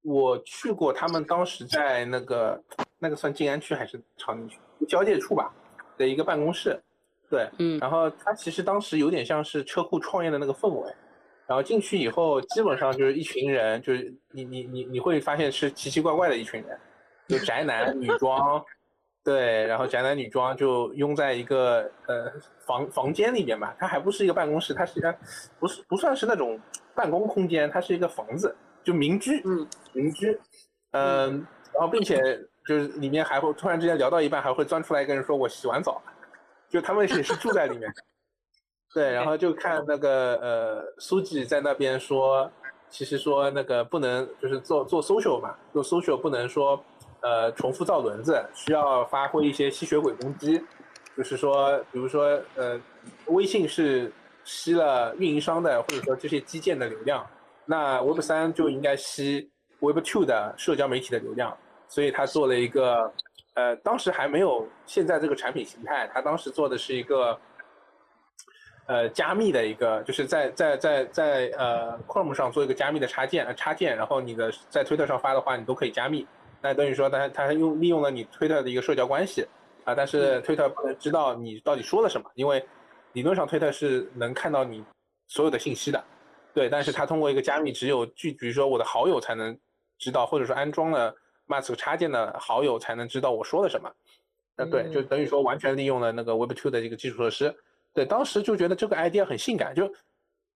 [0.03, 2.63] 我去过他们当时在那个
[2.99, 4.61] 那个算静安区还是长宁区？
[4.87, 5.51] 交界处吧
[5.97, 6.79] 的一个办公室，
[7.31, 10.95] 对，嗯，然后他其实当时有点像是车库创业的那个氛围。
[11.47, 16.79] 然后进去以后，基本上就是一群人，就是你你你你会发现是奇奇怪怪的一群人，
[17.27, 18.65] 就宅男女装，
[19.31, 22.33] 对，然后宅男女装就拥在一个呃
[22.67, 25.15] 房房间里面吧，它还不是一个办公室，它是一个
[25.61, 26.61] 不是不算是那种
[26.97, 30.37] 办公空间，它是一个房子，就民居，嗯，民居，
[30.91, 32.21] 嗯，然后并且
[32.67, 36.03] 就是里面还会突然之间聊到一半，还会钻出来一个人说我洗完澡，
[36.69, 37.89] 就他们也是住在里面。
[38.93, 42.51] 对，然后就看那个呃，书记在那边说，
[42.89, 46.83] 其实说那个不能就是做做 social 嘛，做 social 不能说
[47.23, 50.63] 呃重复造轮子，需要发挥一些吸血鬼攻击，
[51.17, 52.81] 就是说，比如说呃，
[53.27, 54.13] 微信是
[54.45, 57.27] 吸了运营商的或者说这些基建的流量，
[57.65, 61.57] 那 Web 三就应该吸 Web two 的社交媒体的流量，
[61.89, 63.13] 所以他做了一个
[63.55, 67.39] 呃，当时还没有现在这个产品形态，他当时做的是一个。
[68.87, 76.27] 呃，加密的一个，就是在在在在呃，Chrome 上做一个加密的插件，插件，然后你的在推特上发的话，你都可以加密。
[76.61, 79.47] 那等于说，他他用利用了你推特的一个社交关系
[79.85, 82.65] 啊，但是推特不能知道你到底说了什么，因为
[83.13, 84.85] 理论上推特是能看到你
[85.27, 86.05] 所有的信息的，
[86.53, 86.69] 对。
[86.69, 89.59] 但是它通过一个加密，只有具，比如说我的好友才能
[89.99, 91.15] 知道，或者说安装了
[91.49, 93.91] Mask 插件的好友才能知道我说了什么。
[94.57, 97.55] 呃，对，就等于说完全利用了那个 Web2 的这个基础设施。
[97.95, 99.91] 对，当时就觉得这个 idea 很性感，就，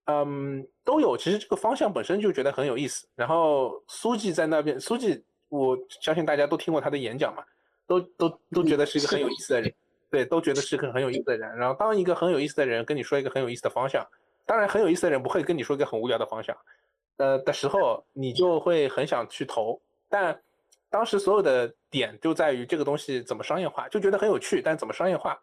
[0.05, 1.17] 嗯，都有。
[1.17, 3.09] 其实这个方向本身就觉得很有意思。
[3.17, 5.25] 然后苏记在那边，苏记，
[5.57, 7.45] 我相信大家都听过他的演讲嘛，
[7.87, 9.73] 都都都觉得是一个很有意思的人。
[10.11, 11.57] 对，都觉得是个很有意思的人。
[11.57, 14.05] 然后当一个很有意思的人跟你说一个很有意思的方向，
[14.47, 16.57] 当然很有意思的人不会跟你说一个很无聊的方向，
[17.17, 19.81] 呃的时候，你就会很想去投。
[20.09, 20.41] 但
[20.91, 25.41] 当时所有的点就在于这个东西怎么商业化，就觉得很有趣，但怎么商业化？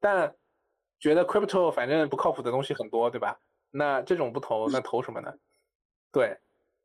[0.00, 0.34] 但
[0.98, 3.38] 觉得 crypto 反正不靠谱的东西很多，对吧？
[3.70, 5.32] 那这种不投，那投什么呢？
[6.12, 6.38] 对，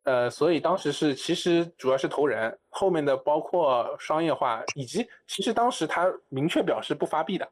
[0.09, 7.47] 呃，所以当时是其实主要是投人，后面的包括商业化，以及其实当时他明确表示不发币的，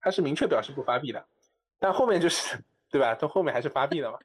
[0.00, 1.22] 他是明确表示不发币的，
[1.78, 2.56] 但后面就是
[2.90, 3.14] 对吧？
[3.14, 4.18] 到后面还是发币了嘛。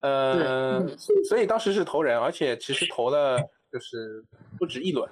[0.00, 0.86] 呃，
[1.24, 3.38] 所以当时是投人，而且其实投了
[3.72, 4.22] 就是
[4.58, 5.08] 不止一轮，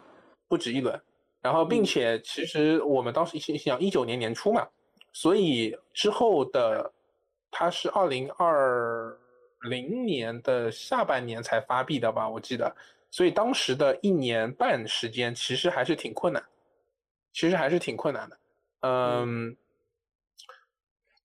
[0.49, 1.01] 不止一轮。
[1.41, 4.69] 然后并且其实我们当时想想一九年年初嘛，
[5.15, 6.93] 所以之后的
[7.51, 9.17] 他是二零二
[9.63, 12.75] 零年的下半年才发币的吧，我记得。
[13.11, 16.43] 所以当时的一年半时间其实还是挺困难，
[17.33, 18.39] 其实还是挺困难的。
[18.81, 19.57] 嗯，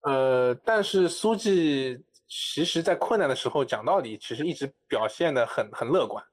[0.01, 2.03] 呃，但是苏记。
[2.27, 6.25] 其实，在困难的时候，讲道理，其实一直表现的很很乐观，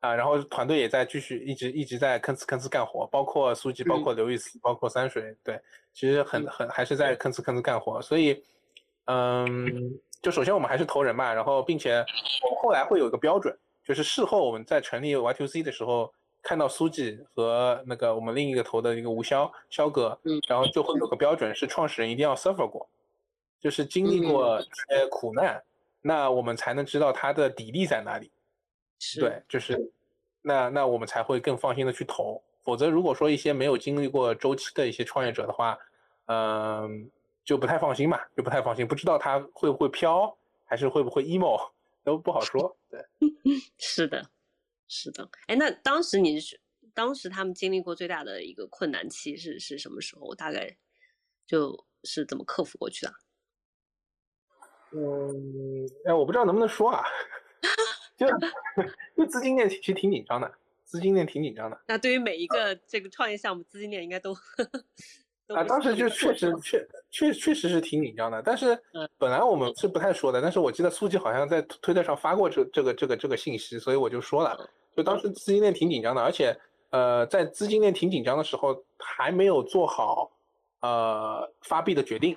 [0.00, 5.58] 啊，然后团队也在继续一直一直在吭哧吭哧干活，包括苏记，包括刘易斯，包括三水，对，
[5.94, 8.44] 其实很很还是在吭哧吭哧干活，所以，
[9.06, 12.04] 嗯，就首先我们还是投人嘛，然后并且
[12.44, 22.88] 我们后来会有一个标准，就是事后我们在成立 Y2C 的时候，看到苏记和那个我们另一个投的一个吴潇潇哥，嗯，然后就会有个标准是创始人一定要 suffer 过。
[23.60, 25.60] 就是经历过一些苦难，
[26.00, 28.30] 那我们才能知道他的底力在哪里。
[29.18, 29.90] 对，就是
[30.42, 32.40] 那那我们才会更放心的去投。
[32.62, 35.76] 否则，如果说一些没有经历过周期的一些创业者的话，
[36.26, 37.10] 嗯，
[37.48, 41.58] 就不太放心嘛，就不太放心，不知道他会不会飘，还是会不会 emo，
[42.04, 42.76] 都不好说。
[42.90, 43.02] 对，
[43.78, 44.22] 是的，
[44.86, 45.26] 是的。
[45.46, 46.60] 哎，那当时你是
[46.92, 50.34] 当时他们经历过最大的一个困难期是是什么时候？
[50.34, 50.76] 大概
[51.46, 53.14] 就是怎么克服过去的？
[54.92, 57.02] 嗯，哎，我不知道能不能说啊，
[58.18, 58.26] 就
[59.16, 61.80] 就资金链其实挺紧张的，资金链挺紧张的。
[61.86, 64.36] 那对于每一个这个创业项目，资金链应该都
[65.48, 68.42] 啊，当时就确实确确确实是挺紧张的。
[68.42, 68.78] 但是
[69.16, 74.56] 本来我们是不太说的，但是我记得苏记好像在推特上发过这这个这个这个信息，所以我就说了，
[74.96, 76.56] 就当时资金链挺紧张的，而且
[76.90, 80.30] 呃，在资金链挺紧张的时候，还没有做好
[80.80, 82.36] 呃发币的决定。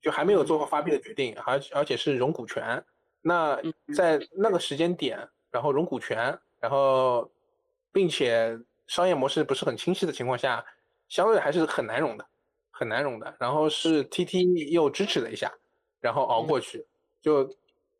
[0.00, 2.82] 就还没有做好发币的决定，而而且是融股权。
[3.20, 3.60] 那
[3.94, 7.30] 在那个时间点，然后融股权，然后
[7.92, 10.64] 并且商业模式不是很清晰的情况下，
[11.10, 12.26] 相对还是很难融的，
[12.72, 13.32] 很难融的。
[13.38, 15.52] 然后是 TT 又支持了一下，
[16.00, 16.84] 然后熬过去。
[17.20, 17.48] 就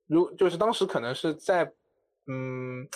[0.09, 1.73] 如就是当时可能是在，
[2.27, 2.89] 嗯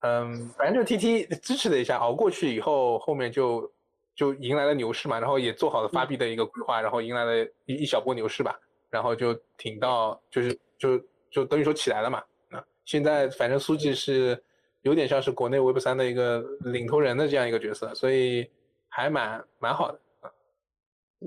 [0.00, 3.70] 嗯，反正就 TT 支持了一下，熬过去以后，后面就。
[4.16, 8.56] 就迎来了牛市嘛，然后也做好了发币的一个规划，然后迎来了一一小波牛市吧，
[8.88, 12.22] 然后就挺到就是就就等于说起来了嘛。
[12.50, 14.40] 啊，现在反正苏记是
[14.82, 18.48] 有点像是国内 Web 三的一个领头人的这样一个角色，所以
[18.88, 20.00] 还蛮蛮好的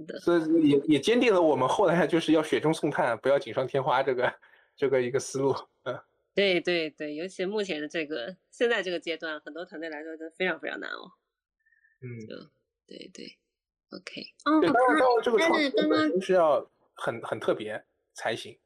[0.01, 0.19] 啊。
[0.19, 4.33] 所以也也坚定了我们后来就是要雪中送炭，不要锦上添花这个
[4.75, 5.55] 这个一个思路。
[5.83, 5.99] 嗯，
[6.33, 11.11] 对对对，尤其目前的这个现在这个阶段，很多团队来说都非常非常难哦。
[12.01, 12.49] 嗯。
[12.89, 13.37] 对对
[13.89, 14.21] ，OK。
[14.45, 17.83] 哦，当然，当然，这个创始人是要很很特别
[18.13, 18.57] 才行。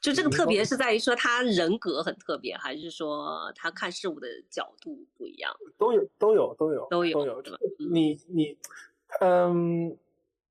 [0.00, 5.54] 就这个特别是在于说他人格很特别，还是说他看事物的角度不一样？
[5.78, 7.58] 都有，都有，都有，都有，都有。
[7.78, 8.58] 你你，
[9.20, 9.96] 嗯，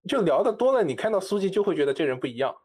[0.08, 2.56] 就聊的多了，你看到苏记就会觉得这人不一样。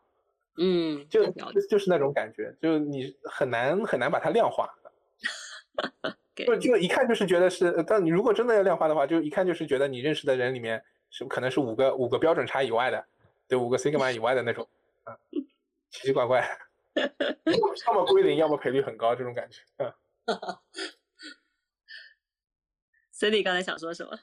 [0.57, 1.25] 嗯，就
[1.69, 4.69] 就是那种感觉，就你很难很难把它量化。
[6.37, 13.07] 就就一看就是觉得是，但你如果真的要量化的话，就一看就是觉得你认识的人里面是可能是五个五个标准差以外的，
[13.47, 14.69] 对，五个 sigma 以外的那种，
[15.05, 15.17] 啊，
[15.91, 16.45] 奇奇怪怪，
[17.87, 19.61] 要么归零，要么赔率很高，这种感觉。
[23.15, 24.19] Cindy 刚才想说什么？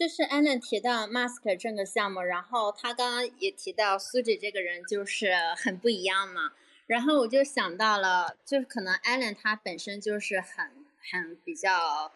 [0.00, 6.52] 就是 Allen 提到 Mask 这个项目，然后他刚刚也提到苏 i 这个人就是很不一样嘛。
[6.86, 10.70] 然后我就想到了，就是可能 Allen 他本身就是很
[11.12, 12.10] 很比较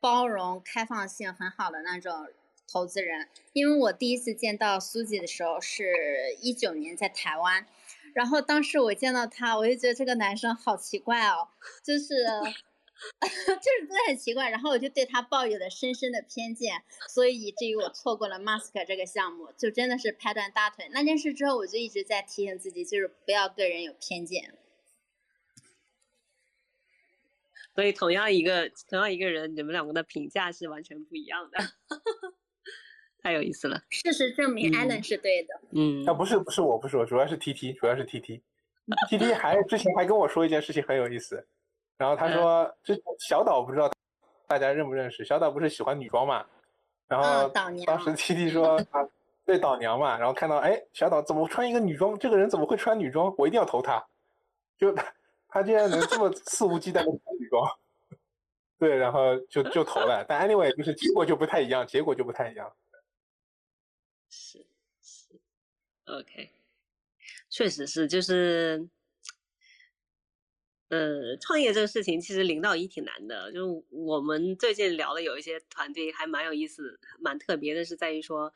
[0.00, 2.28] 包容、开放性很好的那种
[2.66, 3.28] 投资人。
[3.52, 7.66] 因为我第一次见到苏姐的时候是一九年在台湾，
[8.14, 11.48] 然后当时我见到他，我就觉得这个男生好奇怪哦，
[11.84, 12.14] 就是。
[13.20, 20.88] 就是真的很奇怪，然后我就对他抱有了深深的偏见，所以以至于我错过了 Mask 这个项目，就真的是拍断大腿。
[20.92, 24.54] 那件事之后，我就一直在提醒自己，就是不要对人有偏见。
[27.74, 31.58] 所以同样一个同样一个人，你们两个的评价是完全不一样的，
[33.22, 33.82] 太有意思了。
[33.90, 35.60] 事实证明，Allen 是对的。
[35.72, 41.46] 嗯，啊不是不是我不说，主要是 TT，主要是 TT，TT 还之前还跟我说一件事情很有意思。
[41.96, 43.90] 然后他说：“这小岛不知道
[44.46, 45.24] 大家认不认识？
[45.24, 46.44] 小岛不是喜欢女装嘛？
[47.08, 49.00] 然后当时 T T 说啊，
[49.44, 50.18] 对岛娘嘛。
[50.18, 52.18] 然后看到哎，小岛怎么穿一个女装？
[52.18, 53.34] 这个人怎么会穿女装？
[53.38, 54.04] 我一定要投他。
[54.76, 55.14] 就他
[55.48, 57.78] 他竟然能这么肆无忌惮的穿女装，
[58.78, 60.22] 对，然后就就投了。
[60.28, 62.70] 但 anyway 就是结果就不太一样，结果就不太一样。
[64.28, 64.66] 是
[65.00, 65.28] 是
[66.04, 66.50] ，OK，
[67.48, 68.86] 确实是，就是，
[70.88, 73.52] 呃，创业这个事情其实零到一挺难的。
[73.52, 78.52] 就是我们最近聊的有一些团队还蛮有意思、蛮特别的，是在于说，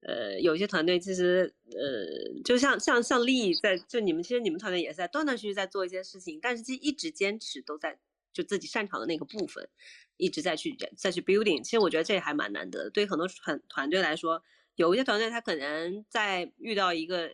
[0.00, 7.98] 呃，有些团队其实，呃，就像像像丽在，就你们其实你们团队也是在断断续续在做一些事情，但是其实一直坚持都在。
[8.34, 9.68] 就自己擅长的那个部分，
[10.16, 11.62] 一直在去再去 building。
[11.62, 12.90] 其实我觉得这还蛮难得的。
[12.90, 14.42] 对于很多团团队来说，
[14.74, 17.30] 有一些团队他可能在遇到一个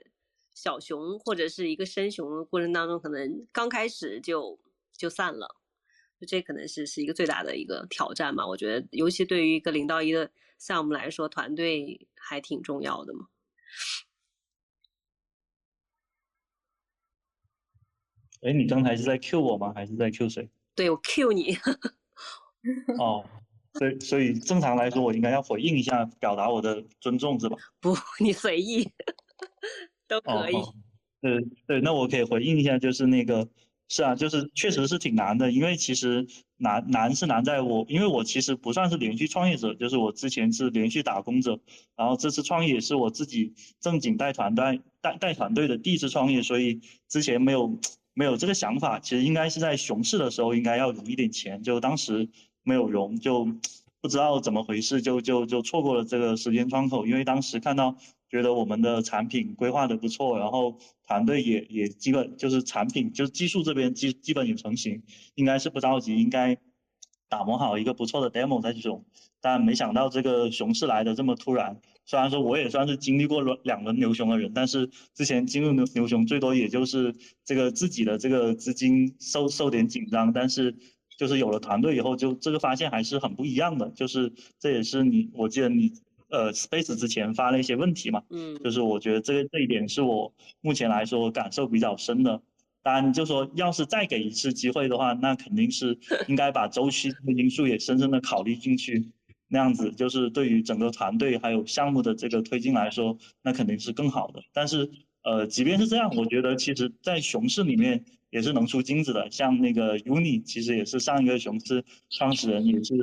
[0.60, 4.58] 小熊或者是一个深熊的过程当中，可能刚开始就
[4.92, 5.46] 就散了。
[6.26, 8.44] 这可能是是一个最大的一个挑战嘛。
[8.44, 13.28] 我觉得，尤其对于一个零到一的项目来说，团队还挺重要的嘛。
[18.42, 19.72] 哎，你刚才是在 Q 我吗？
[19.72, 20.50] 还是在 Q 谁？
[20.74, 21.56] 对我 Q 你，
[22.98, 23.24] 哦，
[23.74, 27.56] 所以所以正常来说，我应该要回应一下，表达我的尊重是吧？
[27.78, 28.90] 不，你随意
[30.08, 30.54] 都可以。
[31.20, 33.46] 对对，那我可以回应一下，就是那个
[33.88, 41.60] 是啊，就是确实是挺难的，因为其实难难是难在我，因为我其实不算是连续创业者，就是我之前是连续打工者，
[41.96, 47.78] 然后这次创业是我自己正经带团队带带团队的第一次创业，所以之前没有。
[48.14, 52.28] 没有这个想法，其实应该是在熊市的时候应该要融一点钱，就当时
[52.64, 53.46] 没有融，就
[54.00, 57.06] 不知道怎么回事，就就就错过了这个时间窗口。
[57.06, 57.96] 因为当时看到
[58.30, 65.02] 觉得我们的产品规划的不错，然后团队也也基本就是产品就是技术这边基基本也成型，
[65.34, 66.56] 应该是不着急，应该
[67.28, 69.04] 打磨好一个不错的 demo 再去融。
[69.40, 71.80] 但没想到这个熊市来的这么突然。
[72.04, 77.14] 虽然说我也算是经历过两两轮牛熊的人，但是之前进入牛牛熊最多也就是
[77.44, 80.74] 这个自己的这个资金受受点紧张，但是
[81.18, 83.90] 就是有了团队以后，就这个发现还是很不一样的。
[83.90, 85.92] 就是这也是你，我记得你
[86.30, 92.40] 呃 Space 之前发了一些问题嘛，嗯，就是我觉得这个这一点是我目前来说感受比较深的。
[92.82, 99.10] 当然，就说要是再给一次机会的话，那肯定是 应该把周期这个因素也深深的考虑进去。
[99.50, 104.42] 那样子就是对于整个团队还有项目的这个推进来说，那肯定是更好的。
[104.52, 104.90] 但是，
[105.22, 109.30] 呃，即便是这样，我觉得其实，在熊市里面也是能出金子的。
[109.30, 112.94] 像那个 Uni，其实也是上一个熊市创始人，也是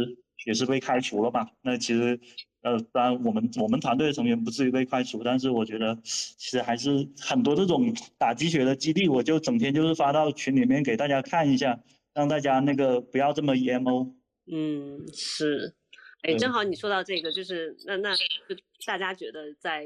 [0.46, 1.48] 也是被开除了嘛？
[1.64, 2.20] 那其实，
[2.66, 11.80] 呃，当然我们我们团队的成员不至于被开除，但是我觉得其实还是很多这种打鸡血的激励，我就整天就是发到群里面给大家看一下，
[12.16, 14.16] 让大家那个不要这么 emo。
[14.52, 15.76] 嗯，是。
[16.24, 19.86] 哎，正好你说到这个，就是那那就大家觉得在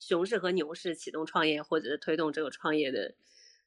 [0.00, 3.14] 熊市和牛市启动创业或者是推动这个创业的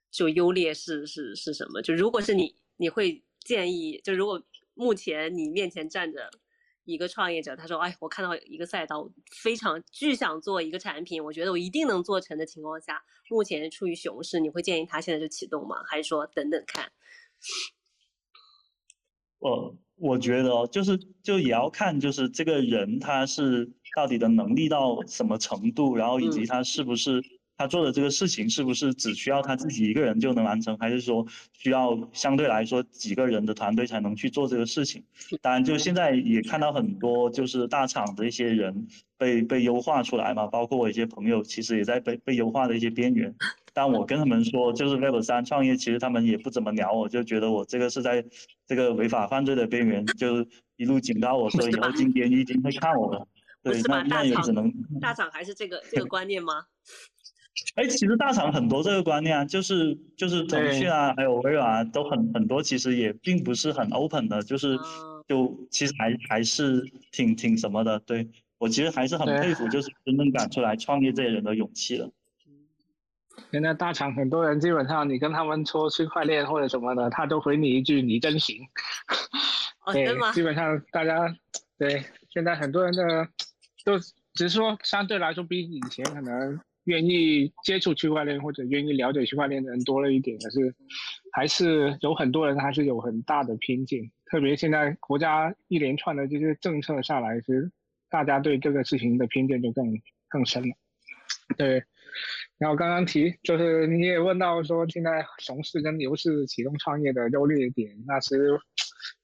[0.10, 1.84] 就优劣势是是什么？
[1.84, 6.32] 就如果是你，你会建议，就如果目前你面前站着
[6.90, 9.10] 一个创业者，他说，哎，我看到一个赛道
[9.44, 15.84] 非常巨想做一个产品，我觉得我一定能做成的情况下，目前处于熊市，你会建议他现在就启动吗？
[15.86, 16.92] 还是说等等看？
[19.40, 19.76] 呃。
[20.02, 27.22] 我觉得就是就也要看，就是这个人他是到底的能力到什么程度，然后以及他是不是
[27.60, 35.04] 他做的这个事情是不是只需要他自己一个人就能完成，还是说需要相对来说几个人的团队才能去做这个事情？
[35.42, 43.36] 当然，就现在也看到很多就是大厂的一些人被被优化出来嘛，包括我一些朋友其实也在被被优化的一些边缘。
[43.74, 48.24] 但我跟他们说，就是 Web 三创业，其实他们也不怎么鸟我，就觉得我这个是在
[48.66, 50.46] 这个违法犯罪的边缘，就
[50.78, 53.28] 一路警告我说以后进监狱一定会看我的。
[53.62, 56.64] 对，那那也只能大厂还是这个这个观念吗？
[57.76, 64.78] 哎，其实大厂很多这个观念啊，就是就是腾讯啊，还有微软啊，都很很多，其实也并不是很 open 的，就是
[65.28, 68.00] 就其实还还是挺挺什么的。
[68.00, 72.10] 对我其实还是很佩服，就是真正敢出来创业这些人的勇气了。
[73.52, 78.58] 现在大厂很多人，基本上你跟他们说区块链或者什么的，他都回你一句“你真行”。
[79.94, 81.34] 对，基本上大家
[81.78, 83.28] 对现在很多人的
[83.86, 83.98] 都
[84.34, 86.60] 只是说相对来说比以前可能
[86.90, 90.74] 愿意接触区块链或者愿意了解区块链的人多了一点，可是
[91.32, 94.10] 还是有很多人还是有很大的偏见。
[94.26, 97.72] 特别现在国家一连串的这些政策下来，其实
[98.10, 99.86] 大家对这个事情的偏见就更
[100.28, 100.76] 更深了。
[101.56, 101.84] 对。
[102.58, 108.60] 然后刚刚提就是你也问到说现在熊市跟牛市启动创业的优劣点，那其实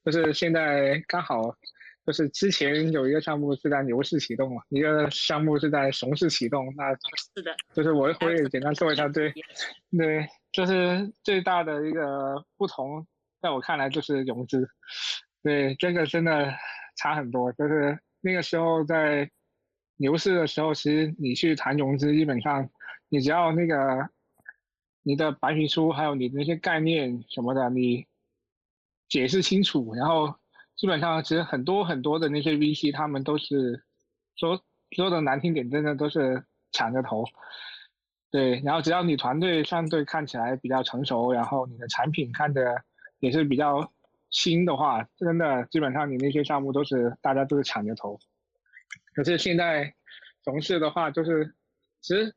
[0.04, 1.54] 就是现在刚好
[2.06, 6.94] 就是之前有一个项目是在牛市启动嘛，一个项目是在熊市启动，那
[7.34, 9.32] 是的，就是我我也简单说一下，对
[9.98, 13.04] 对，就是最大的一个不同，
[13.42, 14.68] 在我看来就是融资，
[15.42, 16.54] 对这个真的
[16.96, 19.28] 差很多，就是那个时候在
[19.96, 22.70] 牛市的时候，其实你去谈融资，基本上
[23.08, 24.08] 你只要那个
[25.02, 28.06] 你的白皮书还有你的那些概念什么的，你
[29.08, 30.34] 解释清楚，然后
[30.76, 33.82] 基本上其实很多很多的那些 VC 他们都是
[34.36, 37.24] 说说的难听点，真的都是抢着投。
[38.30, 42.82] 对，然后只要你团队相对看起来比较成熟，然后你的产品看着
[43.18, 43.90] 也是比较
[44.30, 48.18] 新的话，真的基本上你那些项目都是大家都是抢着投。
[49.14, 49.94] 可是现在
[50.44, 51.54] 熊市的话，就是
[52.02, 52.34] 其实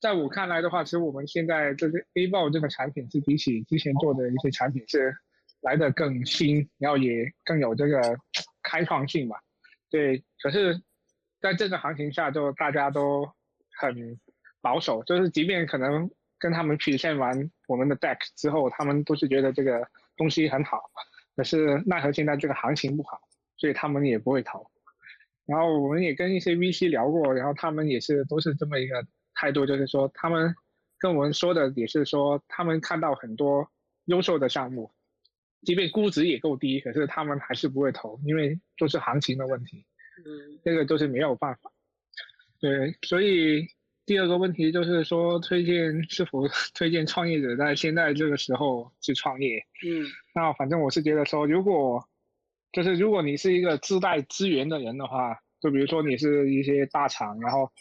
[0.00, 5.16] 在我看来的话，其实我们现在这个 A 报这个产品是比起之前做的一些产品是
[5.64, 8.16] 来的更新，然后也更有这个
[8.62, 9.40] 开创性吧。
[9.90, 10.80] 对，可是
[11.40, 13.28] 在这个行情下，就大家都
[13.80, 14.18] 很。
[14.64, 19.86] 保守就是，即便可能跟他们体现完我们的 deck 之后，他们都是觉得这个
[20.16, 20.80] 东西很好，
[21.36, 23.20] 可是奈何现在这个行情不好，
[23.58, 24.66] 所以他们也不会投。
[25.44, 30.54] 然后我们也跟一些 VC 聊过，然后他们也是都是这么一个态度，就是说他们
[30.98, 33.68] 跟我们说的也是说，他们看到很多
[34.06, 34.90] 优秀的项目，
[35.64, 39.84] 即便估值也够低，可是他们还是不会投，因为都是行情的问题。
[40.18, 41.72] 嗯，这个都是没有办法。
[42.60, 43.66] 对，所以。
[44.06, 46.46] 第二个问题就是说，推荐是否
[46.76, 49.56] 推荐创业者在现在这个时候去创业？
[49.82, 50.04] 嗯，
[50.34, 52.06] 那反正我是觉得说，如果
[52.70, 57.72] 就是如果你是一个自带资源的人的话，就比如说你是一些大厂，然后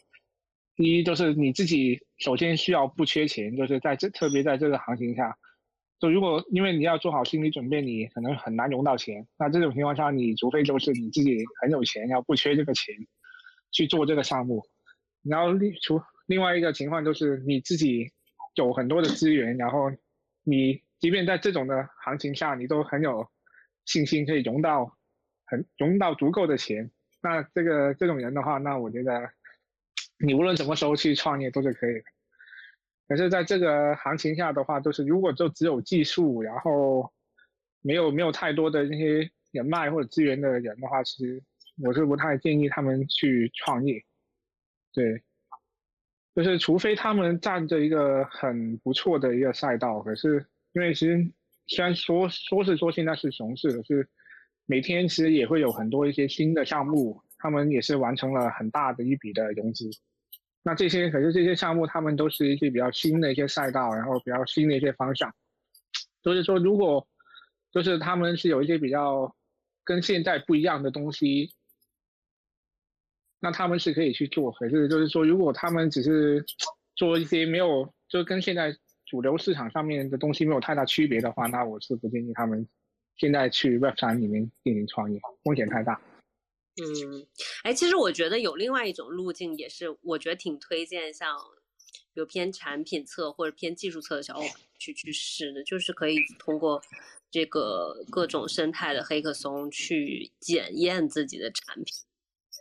[0.77, 5.37] 第一就是你自己首先需要不缺钱，就是在这特别在这个行情下，
[6.03, 12.93] 就如果因为你要做好心理准备，你可能很难融到钱，那这种情况下，你除非就是你自己很有钱，要不缺这个钱
[13.71, 14.61] 去做这个项目，
[15.23, 16.01] 然后另除。
[16.25, 18.11] 另外一个情况就是你自己
[18.55, 19.91] 有很多的资源，然后
[20.43, 23.25] 你即便在这种的行情下，你都很有
[23.85, 24.97] 信心可以融到
[25.45, 26.91] 很融到足够的钱。
[27.21, 29.29] 那这个这种人的话，那我觉得
[30.19, 32.03] 你无论什么时候去创业都是可以的。
[33.07, 37.11] 可是在这个行情下的话，就是如果就只有技术，然后
[37.81, 41.43] 没有没有太多的那些人脉或者资源的人的话，其实
[41.83, 44.03] 我是不太建议他们去创业。
[44.93, 45.21] 对。
[46.35, 50.43] 就是除非他们占着一个很不错的一个赛道，可是
[50.73, 51.31] 因为其实
[51.67, 54.09] 虽然说说是说现在是熊市，可是
[54.65, 59.87] 每天其实也会有很多一些新的项目，他们也是完成了很大的一笔的融资。
[60.63, 65.33] 那这些可是这些项目，他们都是一些比较新的一些赛道，然后比较新的一些方向。
[66.23, 67.07] 所以说，如果
[67.71, 69.35] 就是他们是有一些比较
[69.83, 71.53] 跟现在不一样的东西。
[73.45, 76.45] 那他们是可以去做，可是就是说，如果他们只是
[76.95, 78.73] 做一些没有，就跟现在
[79.05, 82.65] 主流市场上面的东西没有太大区别的话，那我是不建议他们
[83.17, 85.99] 现在去 Web 三里面进行创业，风险太大。
[86.75, 87.27] 嗯，
[87.63, 91.37] 哎，其实我觉得有另外一种路径，也是我觉得挺推荐，像
[92.13, 96.81] 有偏产品侧或者偏技术侧的小伙伴去去试的，就是可以通过
[97.29, 101.93] 这个各种生态的黑客松去检验自己的产品。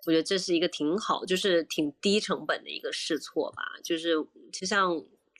[0.04, 3.62] 我觉得这是一个挺好，就是挺低成本的一个试错吧。
[3.82, 4.14] 就是
[4.52, 4.94] 就像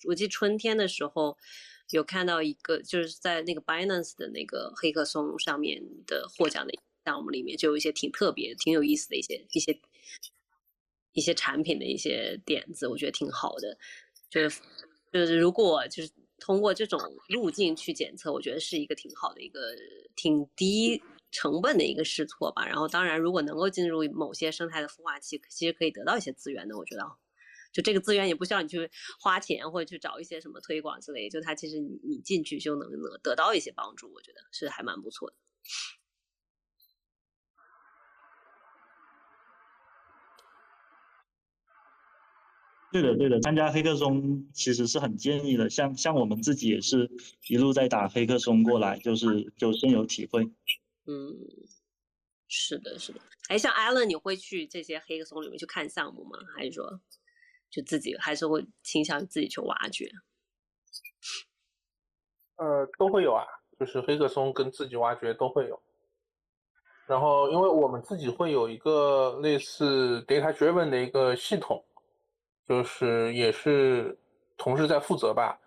[0.05, 1.37] 我记得春天的时候，
[1.91, 6.73] 有看到一个，就是在那个 Binance 的那个黑客松上面的获奖的
[7.05, 9.81] 项目里面，就有一些挺特别、挺有意思的一些一些
[11.13, 13.79] 一些产品的一些点子，我觉得挺好的。
[14.31, 14.61] 就是
[15.13, 19.75] 就是如果就是通过这种路径去检测，我觉得是一个挺好的一个
[20.17, 21.03] 挺低。
[21.35, 26.77] 成本的一个试错吧，然后当然，如果能够进入某些生态的孵化器，其实可以得到一些资源的。
[26.77, 27.11] 我觉得，
[27.73, 35.37] 就这个资源也不需要你去花钱或者去找一些什么推广之类，就它其实你你进去就能能得到一些帮助，我觉得是还蛮不错的。
[42.93, 47.11] 对的，对的，参加黑客松其实是很建议的，像像我们自己也是
[47.49, 50.45] 一路在打黑客松过来，就是就深有体会。
[51.07, 51.35] 嗯，
[52.49, 53.21] 是的，是的。
[53.49, 56.39] 哎，像 Allen，你会去这些黑客松里面去看项目吗？
[56.55, 57.01] 还是说，
[57.71, 60.11] 就自己还是会倾向于自己去挖掘？
[62.57, 63.45] 呃，都会有啊，
[63.81, 65.83] 就是黑客松跟自己挖掘都会有。
[67.09, 71.85] 然后，因为我们自己会有一个类似 data driven 的一个系统，
[72.73, 74.17] 就是也是
[74.57, 75.59] 同事在负责吧，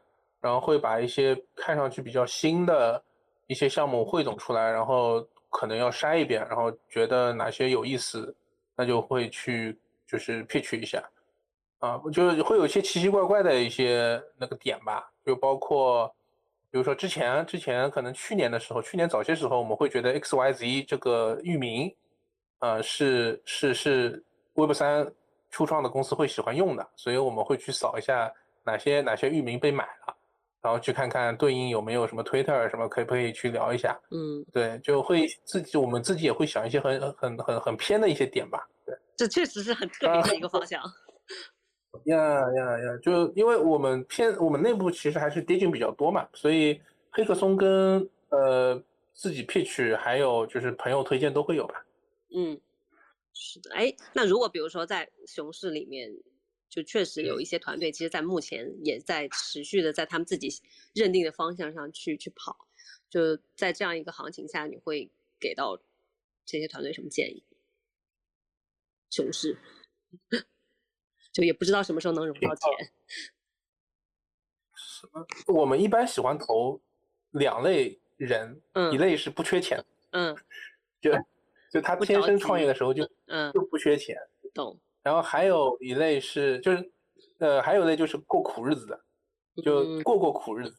[0.41, 2.99] 然后会把一些看上去比较新的。
[3.47, 8.36] 一些项目汇总出来，然后可能要筛一遍，然后觉得哪些有意思，
[8.76, 9.78] 那就会去
[10.08, 10.99] 就是 pitch 一下，
[11.78, 16.08] 啊，就会有一些奇奇怪怪的一些那个点吧，就包括，
[16.72, 21.95] 比如说之前之前可能去年的时候，去年早些时候我们会觉得 X Y Z 这个域名，
[22.58, 24.24] 呃，是是是
[24.56, 25.08] Web 三
[25.56, 28.30] 初创的公司会喜欢用的，所以我们会去扫一下
[28.66, 30.14] 哪些哪些域名被买了，
[30.62, 33.97] 然后去看看对应有没有什么 Twitter 什么可以不可以去聊一下。
[34.12, 38.68] 嗯，对，就会自己我们自己也会想一些很很很很偏的一些点吧。
[38.86, 40.82] 对，这确实是很特别的一个方向。
[42.03, 42.97] 呀呀呀！
[43.01, 48.78] 就因为我们偏我们内部其实还是 i g 比较多嘛，所以黑客松跟呃
[49.14, 51.76] 自己 pitch 还有就是朋友推荐都会有吧。
[52.36, 52.60] 嗯，
[53.36, 53.75] 是的。
[53.75, 56.11] 哎，那如果比如说在熊市里面，
[56.69, 60.49] 就确实有一些团队，其实在目前也在持续的在他们自己
[60.93, 62.67] 认定的方向上去去跑。
[63.09, 65.79] 就在这样一个行情下，你会给到
[66.45, 67.43] 这些团队什么建议？
[69.11, 69.59] 熊市。
[71.31, 72.91] 就也不知道什么时候能融到钱。
[74.73, 75.27] 什么？
[75.47, 76.81] 我们一般喜欢投
[77.31, 80.33] 两类人，嗯一类是不缺钱，嗯，
[81.01, 81.11] 就
[81.76, 84.17] 就他天生创业的时候就嗯就不缺钱，
[84.53, 84.78] 懂。
[85.03, 86.91] 然后还有一类是就是
[87.39, 88.99] 呃还有一类就是过苦日子的，
[89.61, 90.76] 就过过苦日子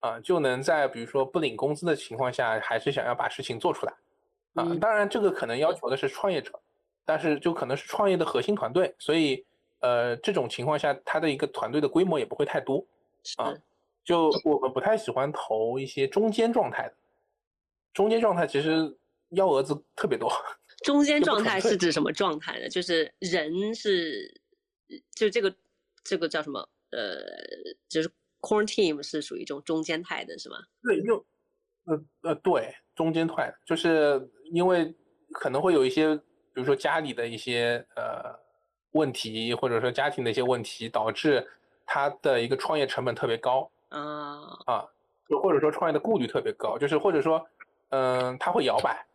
[0.00, 3.92] 啊，就能在比如说不领工资的情况下，还是想要把事情做出来
[4.54, 4.74] 啊。
[4.80, 6.52] 当然这个可能要求的是创业者，
[7.04, 9.44] 但是就可能是创业的核心团队，所以。
[9.82, 12.84] 呃，这种情况下，他的一个团队的规模也不会太多，
[13.38, 13.50] 啊，
[14.04, 16.94] 就我们不太喜欢投一些中间状态的，
[17.94, 18.94] 中间状态其实
[19.30, 20.30] 幺蛾子特别多。
[20.84, 22.68] 中间状态是指什么状态呢？
[22.68, 24.32] 就是人是，
[25.14, 25.54] 就这个
[26.02, 26.60] 这个叫什么？
[26.90, 27.18] 呃，
[27.88, 28.08] 就是
[28.40, 30.56] core team 是属于一种中间态的，是吗？
[30.82, 31.24] 对，就
[31.84, 34.94] 呃呃，对，中间态，就是因为
[35.32, 38.38] 可能会有一些，比如说家里的一些呃。
[38.94, 41.48] 问题或者说家庭的一些问题，导致
[41.86, 44.84] 他的一个创业成本特别高啊啊，
[45.28, 47.46] 就或者说创业的顾虑特别高，就是或者说，
[47.90, 49.06] 嗯，他会摇摆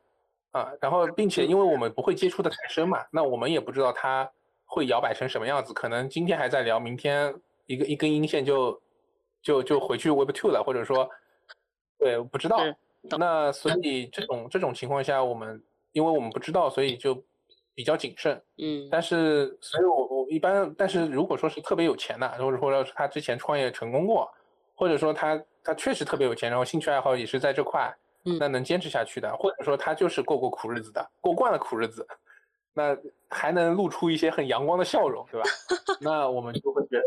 [0.56, 4.30] 啊，然后并且因为我们不会接触的太深嘛，那我们也不知道他
[4.66, 7.34] 会摇摆成什么样子，可能今天还在聊，明天
[7.66, 8.82] 一个一根阴线就
[9.42, 11.10] 就就回去 Web Two 了，或者说，
[12.00, 12.60] 对，不知道，
[13.18, 17.22] 那所以这种这种情况下，我们因为我们不知道，所以就。
[17.78, 24.32] 比较谨慎，嗯，但是，所以我我一般，但是如果说是特别有钱的，或者或者他之前创业成功过，
[24.76, 28.05] 或者说他他确实特别有钱，然后兴趣爱好也是在这块，嗯，
[28.40, 32.06] 那能坚持下去的，或者说他就是过过苦日子的，过惯了苦日子，
[32.74, 32.98] 那
[33.30, 35.48] 还能露出一些很阳光的笑容，对吧？
[36.02, 37.06] 那我们就会觉得，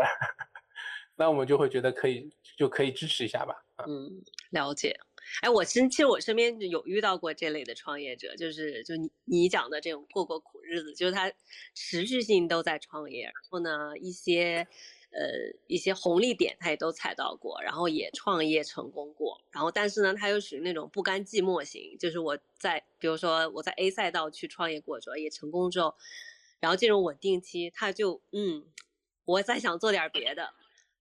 [1.16, 3.54] 那我们就会觉得可以就可以支持一下吧，
[3.86, 4.98] 嗯，了解。
[5.42, 11.30] 哎，我其实其实我身边有遇到过这类的创业者，就是就你你讲的这种过过苦日子，就是他
[11.74, 14.66] 持续性都在创业，然后呢一些
[15.10, 15.26] 呃
[15.66, 25.94] 一些红利点他也都踩到过，然后也创业成功过，然后但是呢他又属于那种不甘寂寞型，就是我在比如说我在 A 赛道去创业过之后也成功之后，
[26.60, 28.66] 然后进入稳定期，他就嗯
[29.24, 30.54] 我再想做点别的。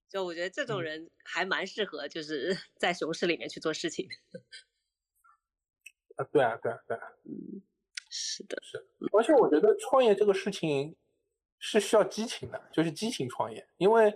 [0.09, 4.07] 就我觉得这种人还蛮适合，就是 在熊市里面去做事情。
[6.15, 7.61] 啊，对啊，对啊，对啊，嗯，
[8.09, 8.87] 是的，是。
[9.11, 10.95] 而且我觉得创业这个事情
[11.59, 14.15] 是需要激情的，就是激情创业，因为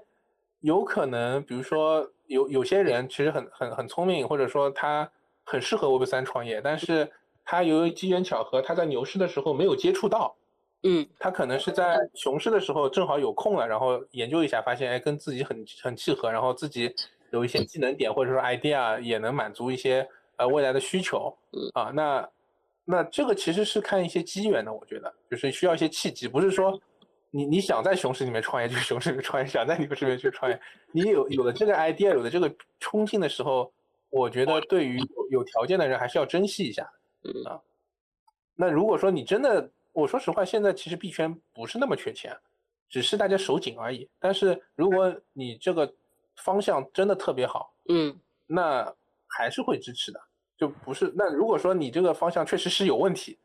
[0.59, 5.09] 有可能，比如说有有些人其实很很很聪明，或者说他
[5.43, 7.11] 很适合 Web 三创业，但是
[7.43, 10.35] 他由于机缘巧合，他在牛市的时候没有接触到。
[10.83, 16.91] 嗯，他可能是在熊市的时候正好有空了，然后研究一下，发现哎跟自己很很契合，然后自己
[17.29, 22.29] 有一些技能点或者说 idea 也能满足一些呃未来的需求，嗯啊，那
[22.83, 26.79] 那这个其实是看一些机缘的，我觉得就是需要一些契机，不是说
[27.31, 30.61] 你你想在熊市里面创业就熊市里面创业，想在牛市里面去创业，
[30.91, 33.73] 你有有了这个 idea，有了这个冲劲的时候，
[34.09, 34.99] 我觉得对于
[35.31, 36.87] 有条件的人还是要珍惜一下，
[37.23, 37.59] 嗯啊，
[38.55, 39.71] 那如果说你真的。
[39.93, 42.33] 我说实话，现在其实币圈不是那么缺钱，
[42.87, 44.07] 只是大家手紧而已。
[44.21, 45.93] 但是如果你这个
[46.37, 48.17] 方向真的特别好，嗯，
[48.47, 48.89] 那
[49.27, 50.21] 还是会支持的。
[50.57, 53.37] 就不是那如果说你这个方向确实是有问题，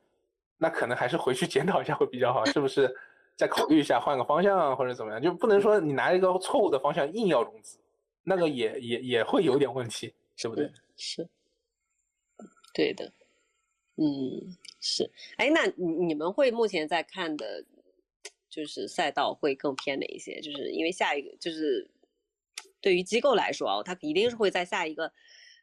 [0.57, 2.97] 那可能还是回去检讨一下会比较好，是不是？
[3.37, 7.79] 再考虑一下换个方向或者怎么样，就不能说你拿一个错误的方向硬要融资，
[8.25, 10.73] 那个也也也会有点问题，是不对？
[10.97, 11.29] 是，
[12.75, 13.13] 对的，
[13.97, 14.57] 嗯。
[14.79, 17.65] 是，哎，那你你们会目前在看的，
[18.49, 20.41] 就是赛道会更偏哪一些？
[20.41, 21.91] 就是因为下一个就是
[22.81, 25.13] 对于机构来说啊，它一定是会在下一个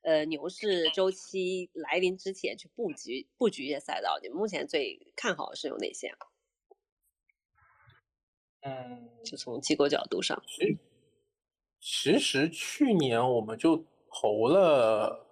[0.01, 4.19] 呃牛市周期来临之前去布局布局一些赛道。
[4.21, 6.13] 你们目前最看好的是有哪些？
[8.63, 10.41] 嗯，就从机构角度上，
[11.79, 13.77] 其实去年我们就
[14.11, 15.25] 投了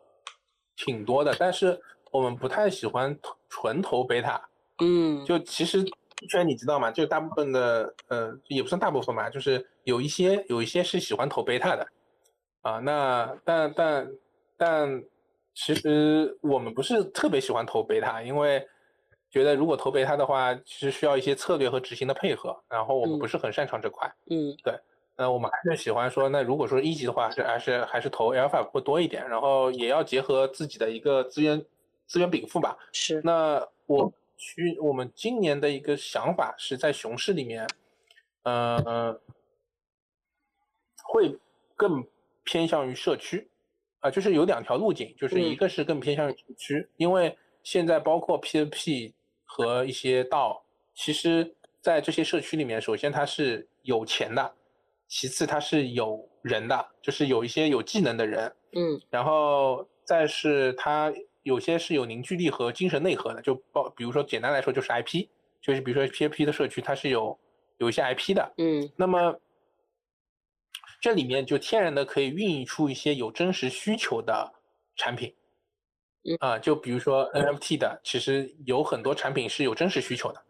[0.76, 1.82] 挺多的，但是。
[2.14, 3.18] 我们不太喜欢
[3.48, 6.92] 纯投贝塔，嗯，就其实币圈你知道吗？
[6.92, 11.88] 就大部分的呃，也不算大部分吧，就是有一些有一些是喜欢投贝塔的
[12.64, 12.80] 啊。
[12.80, 14.12] 那但但
[14.58, 15.04] 但
[15.56, 18.68] 其实我们不是特别喜欢投贝塔，因为
[19.32, 24.14] 觉得如果投贝塔的话，其实需要一些策略和执行的配合，然后我们不是很擅长这块。
[24.30, 24.78] 嗯，对。
[25.18, 31.64] 那我们还是喜欢说，那如果说一级的话，是还是还是投 alpha 会多一点，然后也要结合自己的一个资源
[32.08, 32.78] 资源禀赋吧。
[32.92, 33.22] 是。
[33.24, 37.68] 那我去，我们今年的一个想法是在熊市里面，
[38.44, 39.20] 呃，
[41.04, 41.38] 会
[41.76, 42.04] 更
[42.44, 43.48] 偏向于社区，
[44.00, 49.14] 啊，就是有两条路径，就是一个是更偏向于社区，因为现在包括 P2P
[49.54, 50.64] 和一些道，
[50.96, 54.56] 其实在这些社区里面，首先它是有钱的。
[55.10, 65.28] 其次，它是有人的，就是有一些有技能的人，嗯，然后再是它有些是有凝聚力和精神内核的，就包比如说简单来说就是 IP，
[65.62, 67.38] 就是比如说 PFP 的社区它是有
[67.80, 69.38] 有一些 IP 的，嗯，那么
[71.02, 74.50] 这里面就天然的可以孕育出一些有真实需求的
[74.96, 75.36] 产品，
[76.24, 80.44] 嗯啊，就比如说 NFT 的，其实有很多产品是有真实需求的，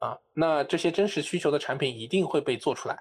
[0.00, 2.98] 啊，那这些真实需求的产品一定会被做出来。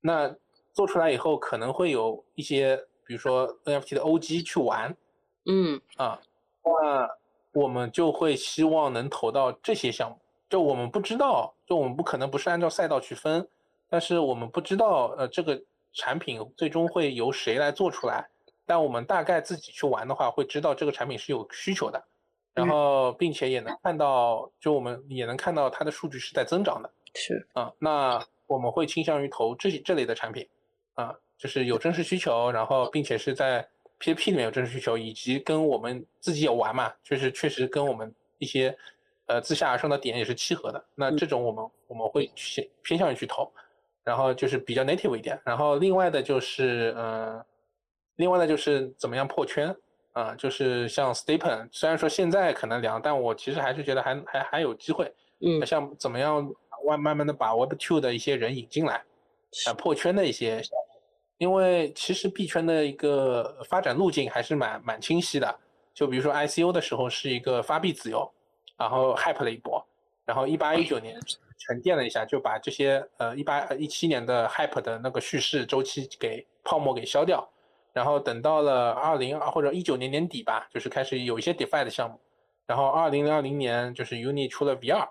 [0.00, 0.34] 那
[0.74, 4.94] 做出来以后，可能会有一些，比如说 NFT 的 OG 去玩，
[5.46, 6.20] 嗯啊，
[6.62, 7.08] 那
[7.52, 10.18] 我们就会希望能投到这些项目。
[10.50, 13.48] 就我们不知道，就我们不可能不是按照赛道去分，
[13.88, 15.60] 但是我们不知道，呃，这个
[15.92, 18.28] 产品最终会由谁来做出来。
[18.68, 22.00] 但我们大概自己去玩的话，会知道这个产品是有需求的，
[22.54, 26.90] 然后并且也能看到，就我们也能看到它的数据是在增长的。
[27.14, 28.24] 是啊，那。
[28.48, 30.48] 我们会倾向于投这这类的产品，
[30.94, 38.74] 啊，就是有真实需求，然后并且是在 P P 里面有真实需求，以及跟我们自己有玩嘛，就是确实跟我们一些
[39.26, 40.82] 呃自下而上的点也是契合的。
[40.94, 43.52] 那这种我们我们会偏偏向于去投，
[44.02, 45.38] 然后就是比较 native 一点。
[45.44, 47.44] 然后另外的就是嗯，
[48.18, 49.74] 另外呢就是怎么样破圈
[50.12, 55.12] 啊，就是像 Stephen，虽然说现在可能凉，但我其实还是觉得还还还有机会。
[55.40, 56.48] 嗯，像怎么样？
[56.86, 59.02] 慢慢慢的把 Web Two 的一些人引进来，
[59.66, 60.62] 啊，破圈的一些，
[61.36, 65.54] 因为其实币圈的一个发展路径还是蛮蛮清晰的。
[65.92, 68.30] 就比如说 ICO 的时候是一个发币自由，
[68.78, 69.84] 然后 Hype 了一波，
[70.24, 71.20] 然后一八一九年
[71.58, 77.46] 沉淀了一下，就把这些呃一八一七年的 Hype 的那个叙事周期给泡沫给消掉，
[77.98, 82.16] 然后等到了二零二或者一九年年底吧，就是开始有一些 DeFi 的项目，
[82.64, 85.08] 然后二零二零年就是 Uni 出了 VR。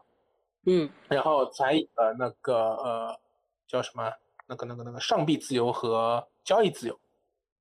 [0.65, 3.19] 嗯，然后才呃那个呃
[3.67, 4.09] 叫什么
[4.47, 6.97] 那个那个那个上币自由和交易自由，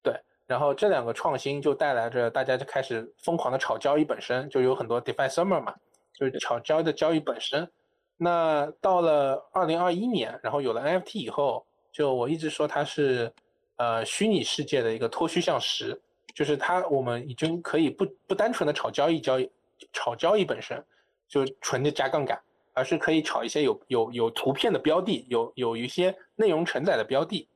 [0.01, 0.15] 对，
[0.47, 5.75] 然后这两个创新就带来着大家就开始疯狂的炒交易本身，就有很多 DeFi Summer 嘛，
[6.15, 7.69] 就是炒交易的交易本身。
[8.17, 13.33] 那到了二零二一年，然后有了 NFT 以后，就我一直说它是
[13.77, 16.01] 呃虚拟世界的一个脱虚向实，
[16.35, 19.51] 就是它我们已经可以不不单纯的炒交易交易
[19.93, 20.85] 炒交易本身，
[21.29, 22.41] 就纯的加杠杆。
[22.79, 27.49] 而是可以炒一些有有有图片的标的，有有一些内容承载的标的，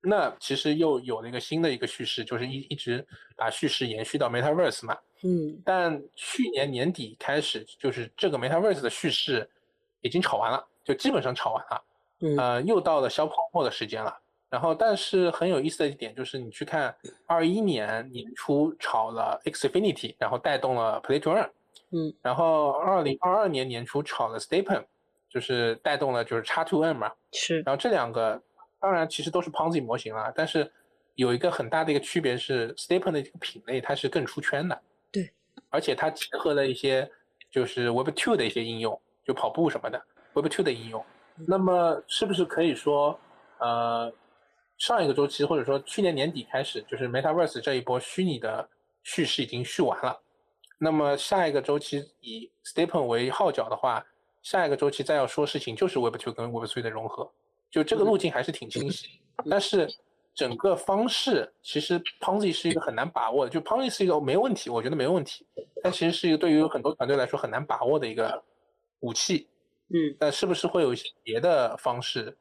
[0.00, 3.04] 那其实又有了一个新的一个叙事，就是一一直
[3.34, 4.96] 把叙事延续到 MetaVerse 嘛。
[5.22, 5.60] 嗯。
[5.64, 9.50] 但去年年底开始，就是这个 MetaVerse 的叙事
[10.00, 11.84] 已经炒完了，就基本上炒完了。
[12.20, 12.36] 嗯。
[12.36, 14.16] 呃，又到了消泡沫的时间了。
[14.50, 16.94] 然后，但是很有意思的一点就是，你去看
[17.26, 21.48] 二一年年初炒了 Xfinity，然后带动了 Play to Earn。
[21.92, 24.84] 嗯，然后二零二二年年初炒了 Stephen，
[25.28, 27.60] 就是带动了就是 X to N 嘛，是。
[27.60, 28.40] 然后这两个
[28.80, 30.70] 当然其实都是 Ponzi 模型了，但是
[31.14, 34.80] 有一个很大的一个区别是 Stephen 的这个品类它是更出圈的，
[35.12, 35.30] 对，
[35.68, 37.08] 而且它结合了一些
[37.50, 40.00] 就是 Web Two 的一些应用，就跑步什么的
[40.34, 41.04] Web Two 的应用。
[41.46, 43.18] 那么是不是可以说，
[43.58, 44.12] 呃，
[44.80, 48.66] 上一个周期或者说去年年底开始，就是 MetaVerse 这一波虚拟的
[49.02, 50.18] 叙事已经续完了？
[50.78, 54.02] 那么下一个周期以 Stephen 为号角的话，
[54.42, 57.30] 下一个周期再要说事情就是 Web Two 跟 Web Three 的融合，
[57.70, 59.20] 就这个路径还是挺清晰。
[59.50, 59.86] 但是
[60.34, 65.46] 整个方式其实 Ponzi 是一个很难把握的，就 Ponzi 是一个没问题，我觉得没问题，
[65.82, 68.42] 但其实是一个对于很多团队来说很难把握的一个
[69.00, 69.46] 武器。
[69.92, 72.34] 嗯，但是不是会有一些别的方式，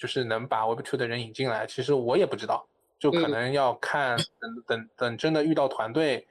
[0.00, 1.66] 就是能把 Web Two 的人引进来？
[1.66, 2.66] 其实我也不知道，
[2.98, 6.26] 就可能要看等等等真的遇到团队。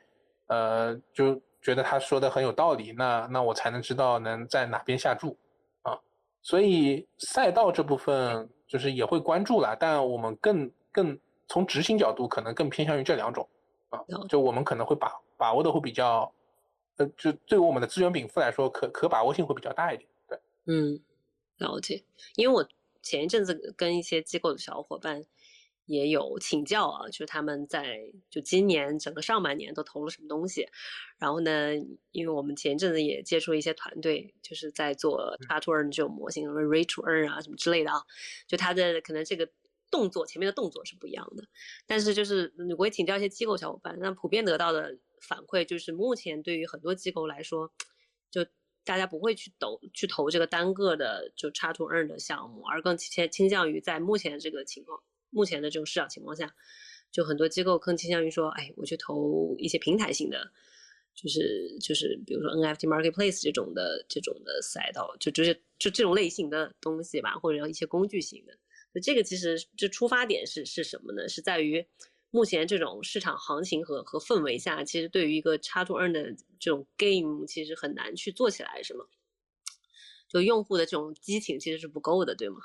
[0.48, 5.38] 呃，就觉得他说的很有道理，那那我才能知道能在哪边下注
[5.84, 5.96] 啊。
[6.42, 13.48] 所以赛道这部分就是也会关注啦，但我们更更从执行角度可能更偏向于这两种
[13.90, 14.02] 啊。
[14.28, 16.34] 就我们可能会把把握的会比较，
[16.98, 20.10] 呃，就对于我们的资源禀赋来说，可可把握性会比较大一点。
[20.28, 21.00] 对，嗯，
[21.58, 22.04] 了解。
[22.38, 22.68] 因为我
[23.10, 25.26] 前一阵子跟一些机构的小伙伴
[25.86, 28.00] 也有请教啊，就是他们在
[28.30, 30.68] 就今年整个上半年都投了什么东西。
[31.18, 31.74] 然后呢，
[32.12, 38.04] 因为我们前一阵子也接触一些团队，就是在做 Chart to Earn 这种模型，什么 Reach to Earn 啊什么之类的啊，
[38.46, 39.50] 就它的可能这个
[39.90, 41.44] 动作前面的动作是不一样的。
[41.88, 47.74] 但是就是我也请教一些机构小伙伴，那普遍得到的反馈就是，目前对于很多机构来说，
[48.30, 48.46] 就
[48.84, 56.54] 大家不会去投去投这个单个的就 Chart to Earn 的项目，而更倾倾向于在目前这个情况、目前的这种市场情况下，
[57.12, 60.52] 就很多机构更倾向于说，哎，我去投一些平台性的。
[61.16, 68.58] 就是就是，比如说 NFT marketplace 这种的这种的赛道，就就是就这种类型的东西吧，或者一些工具型的。
[68.94, 71.28] 那这个其实这出发点是是什么呢？
[71.28, 71.86] 是在于
[72.32, 79.06] 目前这种市场行情和和氛围下，其实对于一个插图二的这种 game，其实很难去做起来，是吗？
[80.28, 82.58] 就用户的这种激情其实是不够的，对吗？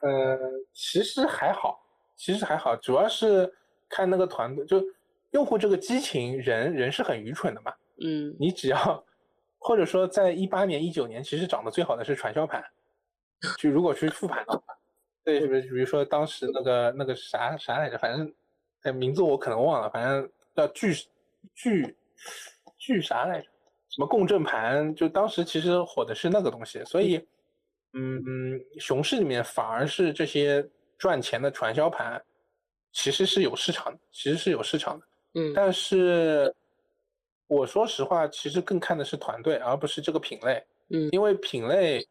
[0.00, 0.38] 呃，
[0.72, 1.86] 其实还好，
[2.16, 3.54] 其实还好，主要是。
[3.92, 4.80] 看那个团队，就
[5.32, 7.74] 用户这个激情，人人是很愚蠢的嘛。
[8.00, 9.04] 嗯，你只要，
[9.58, 12.62] 或者说在一八年、一九年，其实涨得最好的是传销盘。
[13.58, 14.62] 就如果去复盘的话，
[15.24, 15.62] 对，是不是？
[15.62, 18.32] 比如说当时那个那个啥啥来着，反正
[18.82, 20.94] 哎名字我可能忘了，反正叫巨
[21.54, 21.96] 巨
[22.78, 23.46] 巨啥来着？
[23.88, 24.94] 什么共振盘？
[24.94, 27.16] 就当时其实火的是那个东西，所以
[27.92, 30.66] 嗯嗯，熊市里面反而是这些
[30.96, 32.22] 赚钱的传销盘。
[32.92, 36.52] 其实是有市场的，其实是有市场的，嗯，但是
[37.46, 42.04] 我说实话，其实更看的是团队，而不是这个品类，嗯，因为品类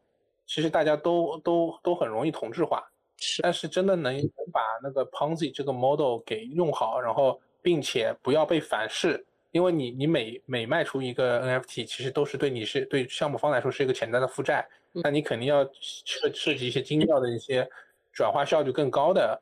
[0.46, 2.82] 其实大家都都都很容易同质化，
[3.20, 4.18] 是，但是真的能
[4.52, 17.68] 把那个 Ponzi 这个 model 给用好，然后并且不要被反噬，因为你你每每卖出一个 NFT，其实都是对你是对项目方来说是一个潜在的负债，那你肯定要设设计一些精妙的一些
[18.12, 19.40] 转化效率更高的。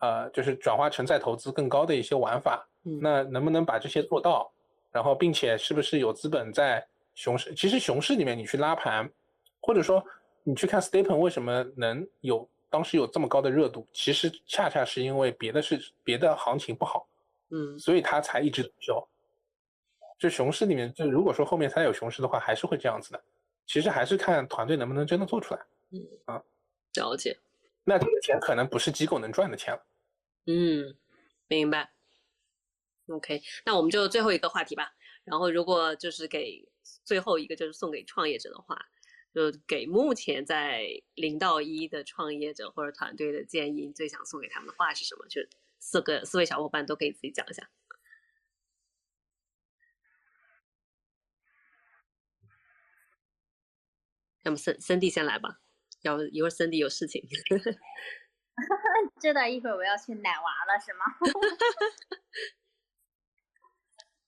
[0.00, 2.68] 呃，就是转化成再投资更高的一些玩法，
[3.00, 4.52] 那能不能把这些做到？
[4.92, 7.54] 然后，并且是不是有资本在熊市？
[7.54, 9.10] 其实熊市里面你去拉盘，
[9.60, 10.04] 或者说
[10.42, 13.86] 你去看 Stepen 为什么能有当时有这么高的热度？
[13.92, 17.08] 其实恰恰是因为别的是别的行情不好，
[17.50, 19.08] 嗯，所以它才一直走销。
[20.18, 23.24] 就熊市里面，就如果说后面它有熊市的话，还是会这样子的。
[23.64, 25.60] 其实还是看团队能不能真的做出来。
[25.92, 26.42] 嗯啊，
[26.94, 27.38] 了解。
[27.84, 29.86] 那这个钱可能不是机构能赚的钱了。
[30.46, 30.96] 嗯，
[31.46, 31.92] 明白。
[33.06, 34.92] OK，那我们就最后一个话题吧。
[35.22, 36.66] 然后，如果就是给
[37.04, 38.84] 最后一个，就是送给创业者的话，
[39.34, 45.26] 就给目前在零到一的创业者或者团队的建议，最想送给他们的话是什么？
[45.28, 45.40] 就
[45.80, 47.68] 四个四位小伙伴都可以自己讲一下。
[54.44, 55.60] 那么森森弟先来吧，
[56.02, 57.26] 要一会儿森弟有事情。
[59.20, 61.04] 知道一会儿我要去奶娃了，是吗？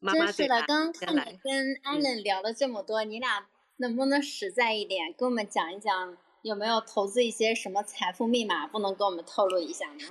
[0.13, 10.01] 真是的，刚刚看你跟 Allen 聊了这么多，你俩能不能实在一点，跟我们讲一讲有没有投资一些什么财富密码，不能跟我们透露一下吗？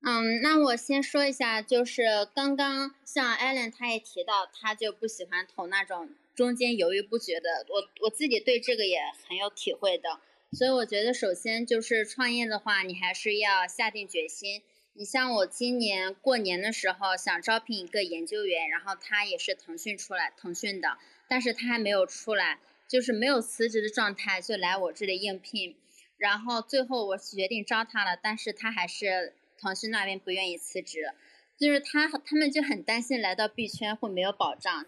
[0.00, 2.02] 嗯，那我先说一下，就是
[2.34, 6.10] 刚刚像 Allen 他也提到，他就不喜欢投那种。
[6.34, 10.20] 中间犹豫不决的，我我自己对这个也很有体会的，
[10.52, 14.62] 所以我觉得首先就是创业的话，你还是要下定决心。
[14.98, 25.76] 你像我今年过年的时候想招聘一个研究员，然后他也是腾讯出来，腾讯的，但是他还没有出来，就是没有辞职的状态就来我这里应聘，
[26.16, 31.12] 然后最后我决定招他了，但是他还是腾讯那边不愿意辞职，
[31.56, 34.84] 就是他他们就很担心来到币圈会没有保障。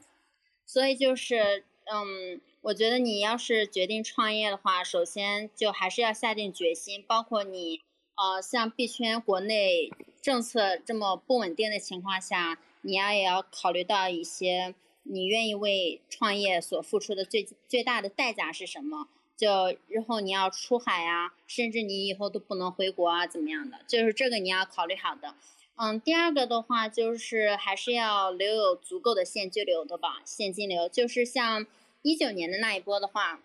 [0.67, 7.01] 所以就是，嗯，我觉得你要是决定创业的话，首先就还是要下定决心。
[7.07, 7.81] 包括你，
[8.21, 9.91] 呃，像币圈国内
[10.21, 19.09] 政策这么不稳定的情况下，你要也要考虑到一些你愿意为创业所付出的最最大的代价是什么？
[19.39, 23.79] 就日后你要出海啊，甚至你以后都不能回国啊，怎么样的？
[23.87, 25.35] 就是这个你要考虑好的。
[25.77, 31.67] 嗯，第二个的话就是还是要留有足够的现金流的吧，现金流就是像
[32.03, 33.41] 一九年的那一波的话，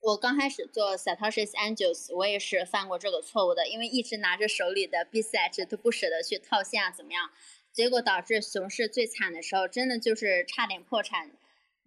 [0.00, 7.30] 我刚开始做 Satoshi's Angels，我也是犯过这个错误的，因为一直拿着手里的 BCH 都不舍得去套现啊，怎么样？
[7.72, 11.30] 结果导致熊市最惨的时候，真的就是差点破产，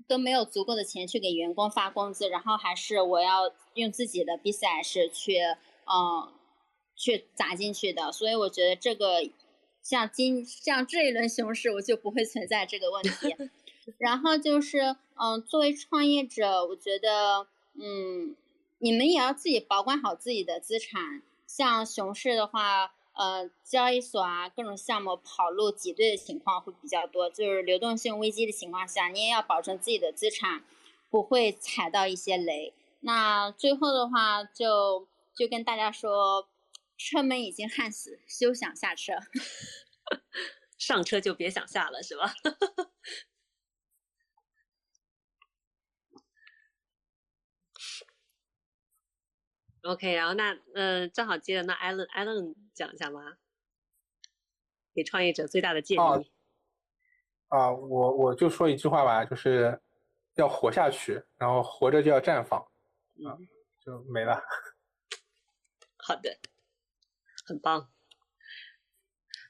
[0.08, 5.38] 都没有足够的钱去给员工发工资，然后还是我要用自己的 BCH 去，
[5.86, 6.32] 嗯，
[6.96, 9.30] 去砸进去的，所以我觉得这个。
[9.84, 13.36] 像今像这一轮熊市，我就不会存在这个问题。
[14.00, 17.46] 然后就是，嗯，作为创业者，我觉得，
[17.76, 18.36] 嗯，
[18.80, 21.22] 你们也要自己保管好自己的资产。
[21.48, 27.30] 像熊市的话，呃，交易所啊，各种项目跑路挤兑的情况会比较多。
[27.30, 30.64] 就是流动性危机的情况下，你也要保证自己的资产
[31.10, 32.74] 不会踩到一些雷。
[33.02, 36.48] 那最后的话，就就跟大家说，
[36.98, 39.14] 车门已经焊死，休想下车。
[40.78, 42.34] 上车就别想下了，是吧
[49.84, 53.38] ？OK，然后那呃，正好接着那 Allen，Allen 讲一下吧？
[54.94, 56.32] 给创业者最大的建议。
[57.50, 59.80] 啊，我我就说一句话吧，就是
[60.36, 62.60] 要活下去，然后活着就要绽放，
[63.26, 63.38] 啊，
[63.80, 64.42] 就没了。
[65.98, 66.38] 好的，
[67.46, 67.92] 很棒。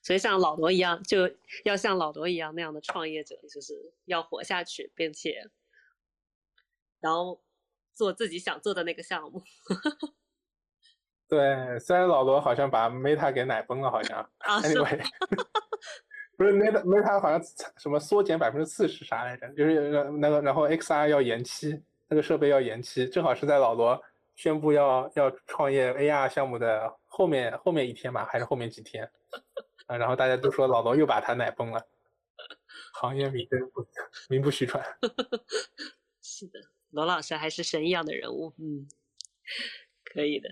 [0.01, 5.49] 所以像老罗一样，就要像老罗一样那样的创业者，就是要活下去，并且，
[6.99, 7.41] 然后
[7.93, 9.41] 做自己想做的那个项目。
[11.27, 14.19] 对，虽然老罗好像把 Meta 给奶崩了，好像。
[14.39, 15.03] 啊，Anyway，
[16.37, 17.41] 不是 Meta Meta 好像
[17.77, 19.47] 什么缩减百分之四十啥来着？
[19.53, 23.99] 就是那个，然后 XR 要延期，那个设备要延期，正好是在老罗
[24.35, 29.09] 宣布要要创业 AR 项目的后面后面一天吧，还是后面几天？
[29.87, 31.83] 啊，然后大家都说老罗又把他奶崩了，
[32.93, 33.85] 行业名不
[34.29, 34.83] 名不虚传。
[36.21, 36.59] 是的，
[36.91, 38.87] 罗老师还是神一样的人物，嗯，
[40.03, 40.49] 可以的。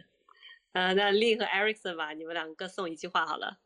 [0.73, 3.59] 嗯，那丽和 Ericson 吧，你们两个送一句话好了。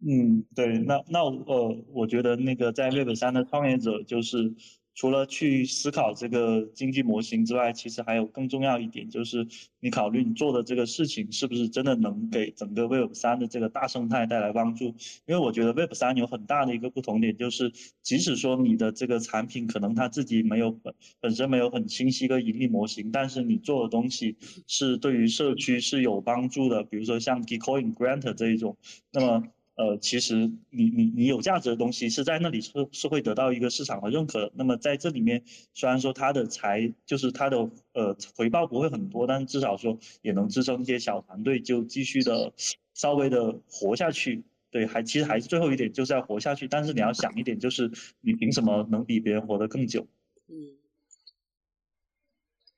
[0.00, 4.54] 嗯，对，那那呃，我觉得那个在 Web 三的创业者就是。
[4.96, 9.46] 除了去思考这个经济模型之外，其实还有更重要一点，就是
[9.78, 14.86] 你考虑你做的这个事情是不是真的能给整个 Web 三的这个大生态带来帮助。
[15.26, 17.70] 因为我觉得 Web 三有很大的一个不同点，就是
[18.02, 28.74] 即使说你的这个产品可能它自己没有本本身没有很清晰的盈利模型，但是你做的东西是对于社区是有帮助的，比如说像 Decoin Grant 这一种，
[29.12, 29.44] 那么。
[29.76, 30.34] 呃，其实
[30.70, 34.50] 你你你有价值的东西是在那里是是会得到一个市场的认可。
[34.54, 35.42] 那么在这里面，
[35.74, 37.58] 虽然说它的财就是它的
[37.92, 42.54] 呃回报不会很多，但至少说也能支撑一些小团队就继续的
[42.94, 44.42] 稍微的活下去。
[44.70, 46.66] 对，还其实还是最后一点就是要活下去。
[46.66, 47.90] 但是你要想一点，就是
[48.22, 50.06] 你凭什么能比别人活得更久？
[50.48, 50.54] 嗯，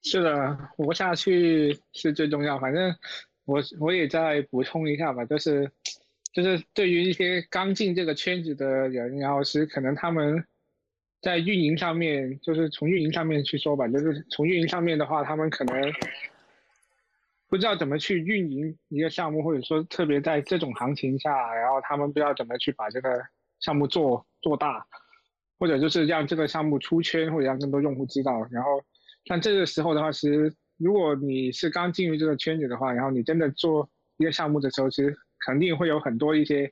[0.03, 2.59] 是的，活下去是最重要。
[2.59, 2.93] 反正
[3.45, 5.71] 我我也再补充一下吧，就是。
[6.33, 10.45] 就是对于一些刚进这个圈子的人，然后是可能他们
[11.21, 15.93] 在运营上面，就是从运营上面去说吧，就是从运营上面的话，他们可能
[17.49, 23.09] 不知道怎么去运营一个项目，或者说特别在这种行情下，然后他们不知道怎么去把这个
[23.59, 24.87] 项目做做大，
[25.59, 28.47] 或者就是让这个项目出圈，或者让更多用户知道。
[28.51, 28.81] 然后
[29.25, 35.17] 像这个时候的话，其实如果你是刚进入这个圈子的话，然后你真的做一个项目的时候，其实。
[35.49, 36.71] 肯定会有很多一些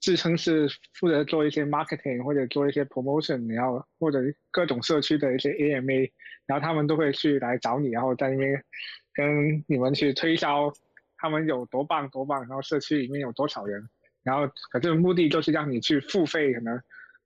[0.00, 4.18] 自称是负责做一些 marketing 或者做一些 promotion，然后或者
[4.50, 6.10] 各种社区的一些 AMA，
[6.46, 8.64] 然后他们都会去来找你，然后在那边
[9.12, 10.72] 跟你们去推销
[11.18, 13.86] 他们有多棒多棒，然后社区里面有多少人，
[14.22, 16.80] 然后可是目的就是让你去付费，可能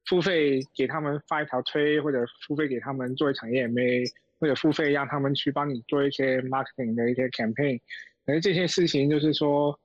[0.07, 4.05] 付费给他们发一条推，或者付费给他们做一场 AMA，
[4.40, 7.80] 或者付费让他们去帮你做一些 marketing 的一些 campaign，
[8.26, 9.78] 而这些事情就是说。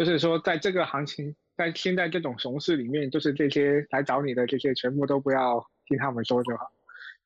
[0.00, 6.72] 就是说，在这个行情，在现在这种熊市里面，就是这些来找你的这些，全部都不要听他们说就好。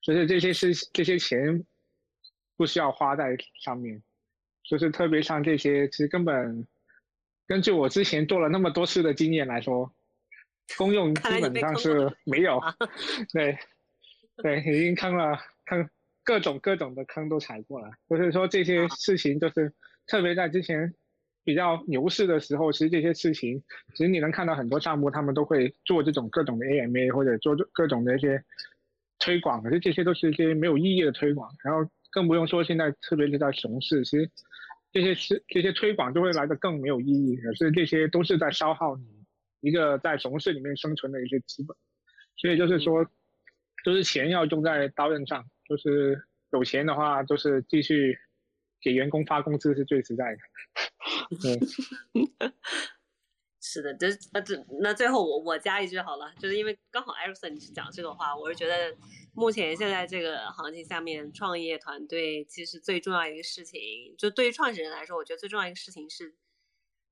[0.03, 1.64] 就是这些是这些钱，
[2.57, 4.03] 不需要花在上面。
[4.64, 6.66] 就是特别像这些，其实根本
[7.47, 9.95] 根据我之前做了那么多次的经验来说，
[10.77, 12.61] 公用基本上是没有。
[13.33, 13.57] 对，
[14.39, 15.89] 对，已经坑了，坑
[16.25, 17.89] 各种各种的坑都踩过了。
[18.11, 19.72] 就是说这些事情，就是
[20.09, 20.93] 特别在之前。
[21.45, 23.62] 比较牛市的时候，其实这些事情，
[23.95, 28.42] 其实你能看到很多项目，他们都会做这种各种的 AMA 或者做各种的一些
[29.18, 31.51] 推广，可是这些都是一些没有意义的推广。
[31.62, 34.30] 然后更不用说现在，特别是在熊市，其实
[34.90, 37.36] 这些是这些推广就会来的更没有意义。
[37.36, 39.05] 可是这些都是在消耗你
[39.61, 41.76] 一个在熊市里面生存的一些资本。
[42.36, 43.05] 所以就是说，
[43.84, 46.22] 就是钱要用在刀刃上，就是
[46.53, 48.18] 有钱的话，就是继续
[48.80, 50.38] 给员工发工资是最实在的。
[53.66, 58.95] 是的，这那这那最后我我加一句好了，就是因为刚好艾瑞森你讲这个话，我是觉得
[59.32, 66.35] 目前现在这个行情下面，创业团队其实最重要一个事情，就对于创始人来说，我觉得最重要一个事情是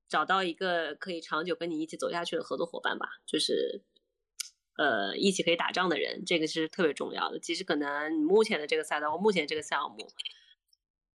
[0.07, 3.81] 找到一个可以长久跟你一起走下去的合作伙伴吧，就是
[4.77, 7.39] 呃一起可以打仗的人，这个是特别重要的。
[7.39, 10.07] 其实可能目前的这个赛道或目前这个项目，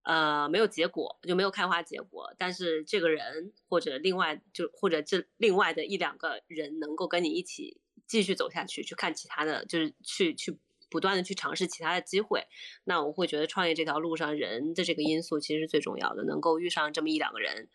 [0.07, 10.57] 呃没有结果就没有开花结果，但是这个人或者另外就或者这另外的一两个人能够跟你一起继续走下去，去看其他的就是去去。
[10.89, 12.47] 不断的去尝试其他的机会，
[12.85, 16.23] 那我会觉得创业这条路上人的这个因素其实是最重要的。
[16.23, 17.67] 能够遇上这么一两个人，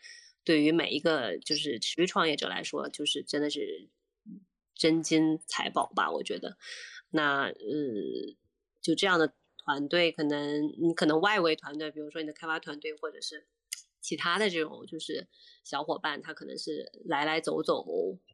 [0.44, 3.90] 对于每一个就是持续创业者来说，就是真的是
[4.74, 6.10] 真金财宝吧。
[6.10, 6.56] 我觉得，
[7.10, 7.54] 那呃，
[8.80, 9.34] 就这样的
[9.64, 13.46] 团队，可能你可能外围团队，比如说你的开发团队，或者是
[14.00, 15.26] 其他的这种就是
[15.64, 17.84] 小伙伴，他可能是来来走走，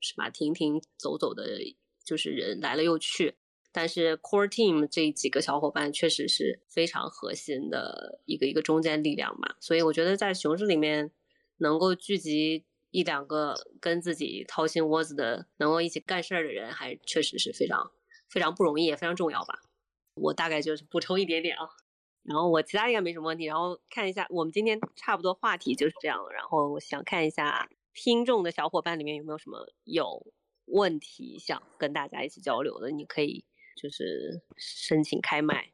[0.01, 0.31] 是吧？
[0.31, 1.59] 停停走走的，
[2.05, 3.37] 就是人来了又去。
[3.71, 11.13] 但是 core team 这几个小伙伴确实是非常核心的一个一个中坚力量嘛，所以我觉得在熊市里面
[11.59, 17.93] 能够聚集一两个跟自己掏心窝子的，能够一起干事儿的人，还确实是非常
[18.31, 19.61] 非常不容易，也非常重要吧。
[20.21, 21.69] 我大概就是补充一点点啊，
[22.23, 23.45] 然后我其他应该没什么问题。
[23.47, 30.27] 然后看一下我们今天差不多话题就是这样，然后我想看一下听众的小伙伴里面有没有什么有
[30.67, 33.45] 问题想跟大家一起交流的，你可以。
[33.81, 35.71] 就是申请开麦，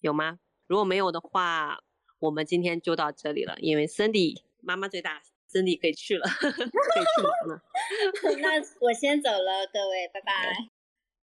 [0.00, 0.38] 有吗？
[0.66, 1.84] 如果没有的话，
[2.20, 3.54] 我们今天就到这里了。
[3.60, 7.62] 因为 Cindy 妈妈最大，Cindy 可以去了，可以去忙了。
[8.40, 10.32] 那我先走了，各位，拜拜。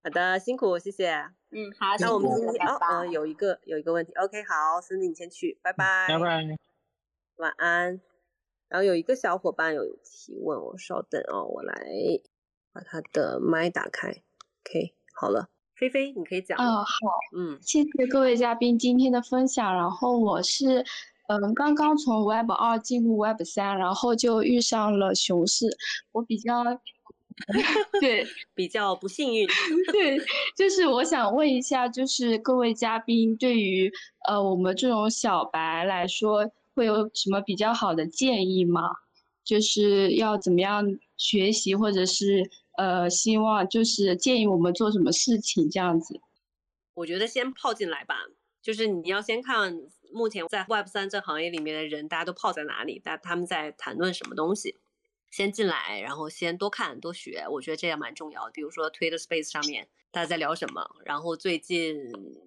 [0.03, 1.38] 好的，辛苦，谢谢。
[1.51, 1.95] 嗯，好。
[1.99, 6.07] 那我们今天哦，有一个有一个问题，OK，好，Cindy 你先去，拜拜。
[6.07, 6.57] 拜拜。
[7.37, 8.01] 晚安。
[8.67, 11.73] 然后有一个小伙伴有提问，我稍等哦，我来
[12.71, 14.09] 把他的麦打开。
[14.09, 15.49] OK，好了。
[15.75, 16.57] 菲菲，你可以讲。
[16.59, 16.85] 嗯，好，
[17.35, 19.73] 嗯，谢谢各位嘉宾今天的分享。
[19.73, 20.85] 然后我是，
[21.29, 25.65] 嗯，刚刚从 Web 二进入 Web 三，然后就遇上了熊市。
[26.11, 26.63] 我比较，
[28.01, 29.47] 对，比较不幸运。
[29.91, 30.17] 对，
[30.55, 33.91] 就是我想问一下，就是各位嘉宾对于
[34.27, 38.81] 呃我们这种小白来说，会有什么比较好的建议吗？
[39.43, 40.85] 就是要怎么样
[41.17, 42.49] 学习，或者是？
[42.77, 46.17] 呃，希望就是建议我们做什么事情这样子。
[46.93, 48.15] 我觉得先泡进来吧，
[48.61, 49.77] 就是你要先看
[50.13, 54.77] 目前在 Web 三这行业里面的人，大家都泡在哪里，大他们在谈论什么东西。
[55.31, 58.51] 先进来，然后先多看多学，我觉得这样蛮重要的。
[58.51, 61.95] 比如说 Twitter Space 上面大家在聊什么，然后最近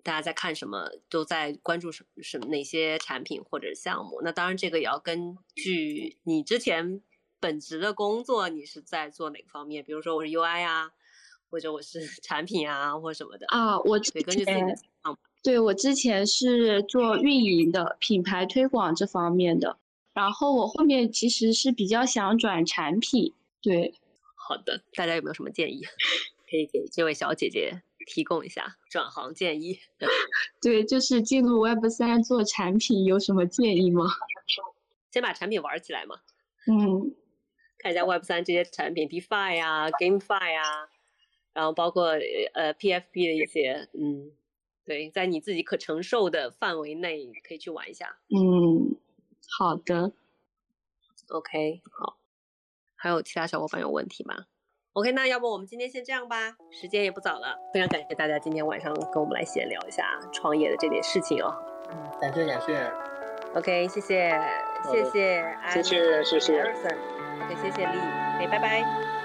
[0.03, 4.21] 大家在看什么，都在关注什什么哪些产品或者项目。
[4.23, 7.03] 那当然这个也要根据你之前。
[7.43, 9.83] 本职的工作你是在做哪个方面？
[9.83, 10.93] 比如说我是 UI 啊，
[11.51, 13.81] 或者我是 产品啊，或者什么的啊。
[13.81, 19.77] 我对根据自己的情况对我之前是做运营的，品牌推广这方面的。
[20.13, 23.33] 然后我后面其实是比较想转产品。
[23.61, 23.95] 对，
[24.35, 25.83] 好的，大家有没有什么建议，
[26.51, 29.79] 可以给这位小姐姐提供一下转行建议？
[30.61, 34.05] 对，就是进入 Web 三做产品有什么建议吗？
[35.11, 36.17] 先把产品玩起来嘛。
[36.67, 37.15] 嗯。
[37.79, 40.89] 看一下 Web 三这些产品，DeFi 啊，GameFi 啊，
[41.53, 42.11] 然后包括
[42.55, 44.31] 呃 PFP 的一些，嗯，
[44.85, 48.19] 对，在你自己可承受的范围内可以去玩一下。
[48.29, 48.95] 嗯，
[49.59, 50.13] 好的。
[51.29, 52.19] OK，好。
[52.95, 54.45] 还有其他小伙伴有问题吗
[54.93, 57.59] ？OK，那要不我们今天先这样吧，时间也不早了。
[57.73, 61.53] 非常感谢大家今天晚上跟我们来闲聊一下创业的这点事情哦。
[61.91, 62.93] 嗯，感谢感谢。
[63.55, 64.31] OK，谢谢
[64.91, 66.63] 谢谢，谢谢谢谢。
[66.63, 67.99] OK，谢谢丽
[68.37, 69.22] ，OK，拜拜。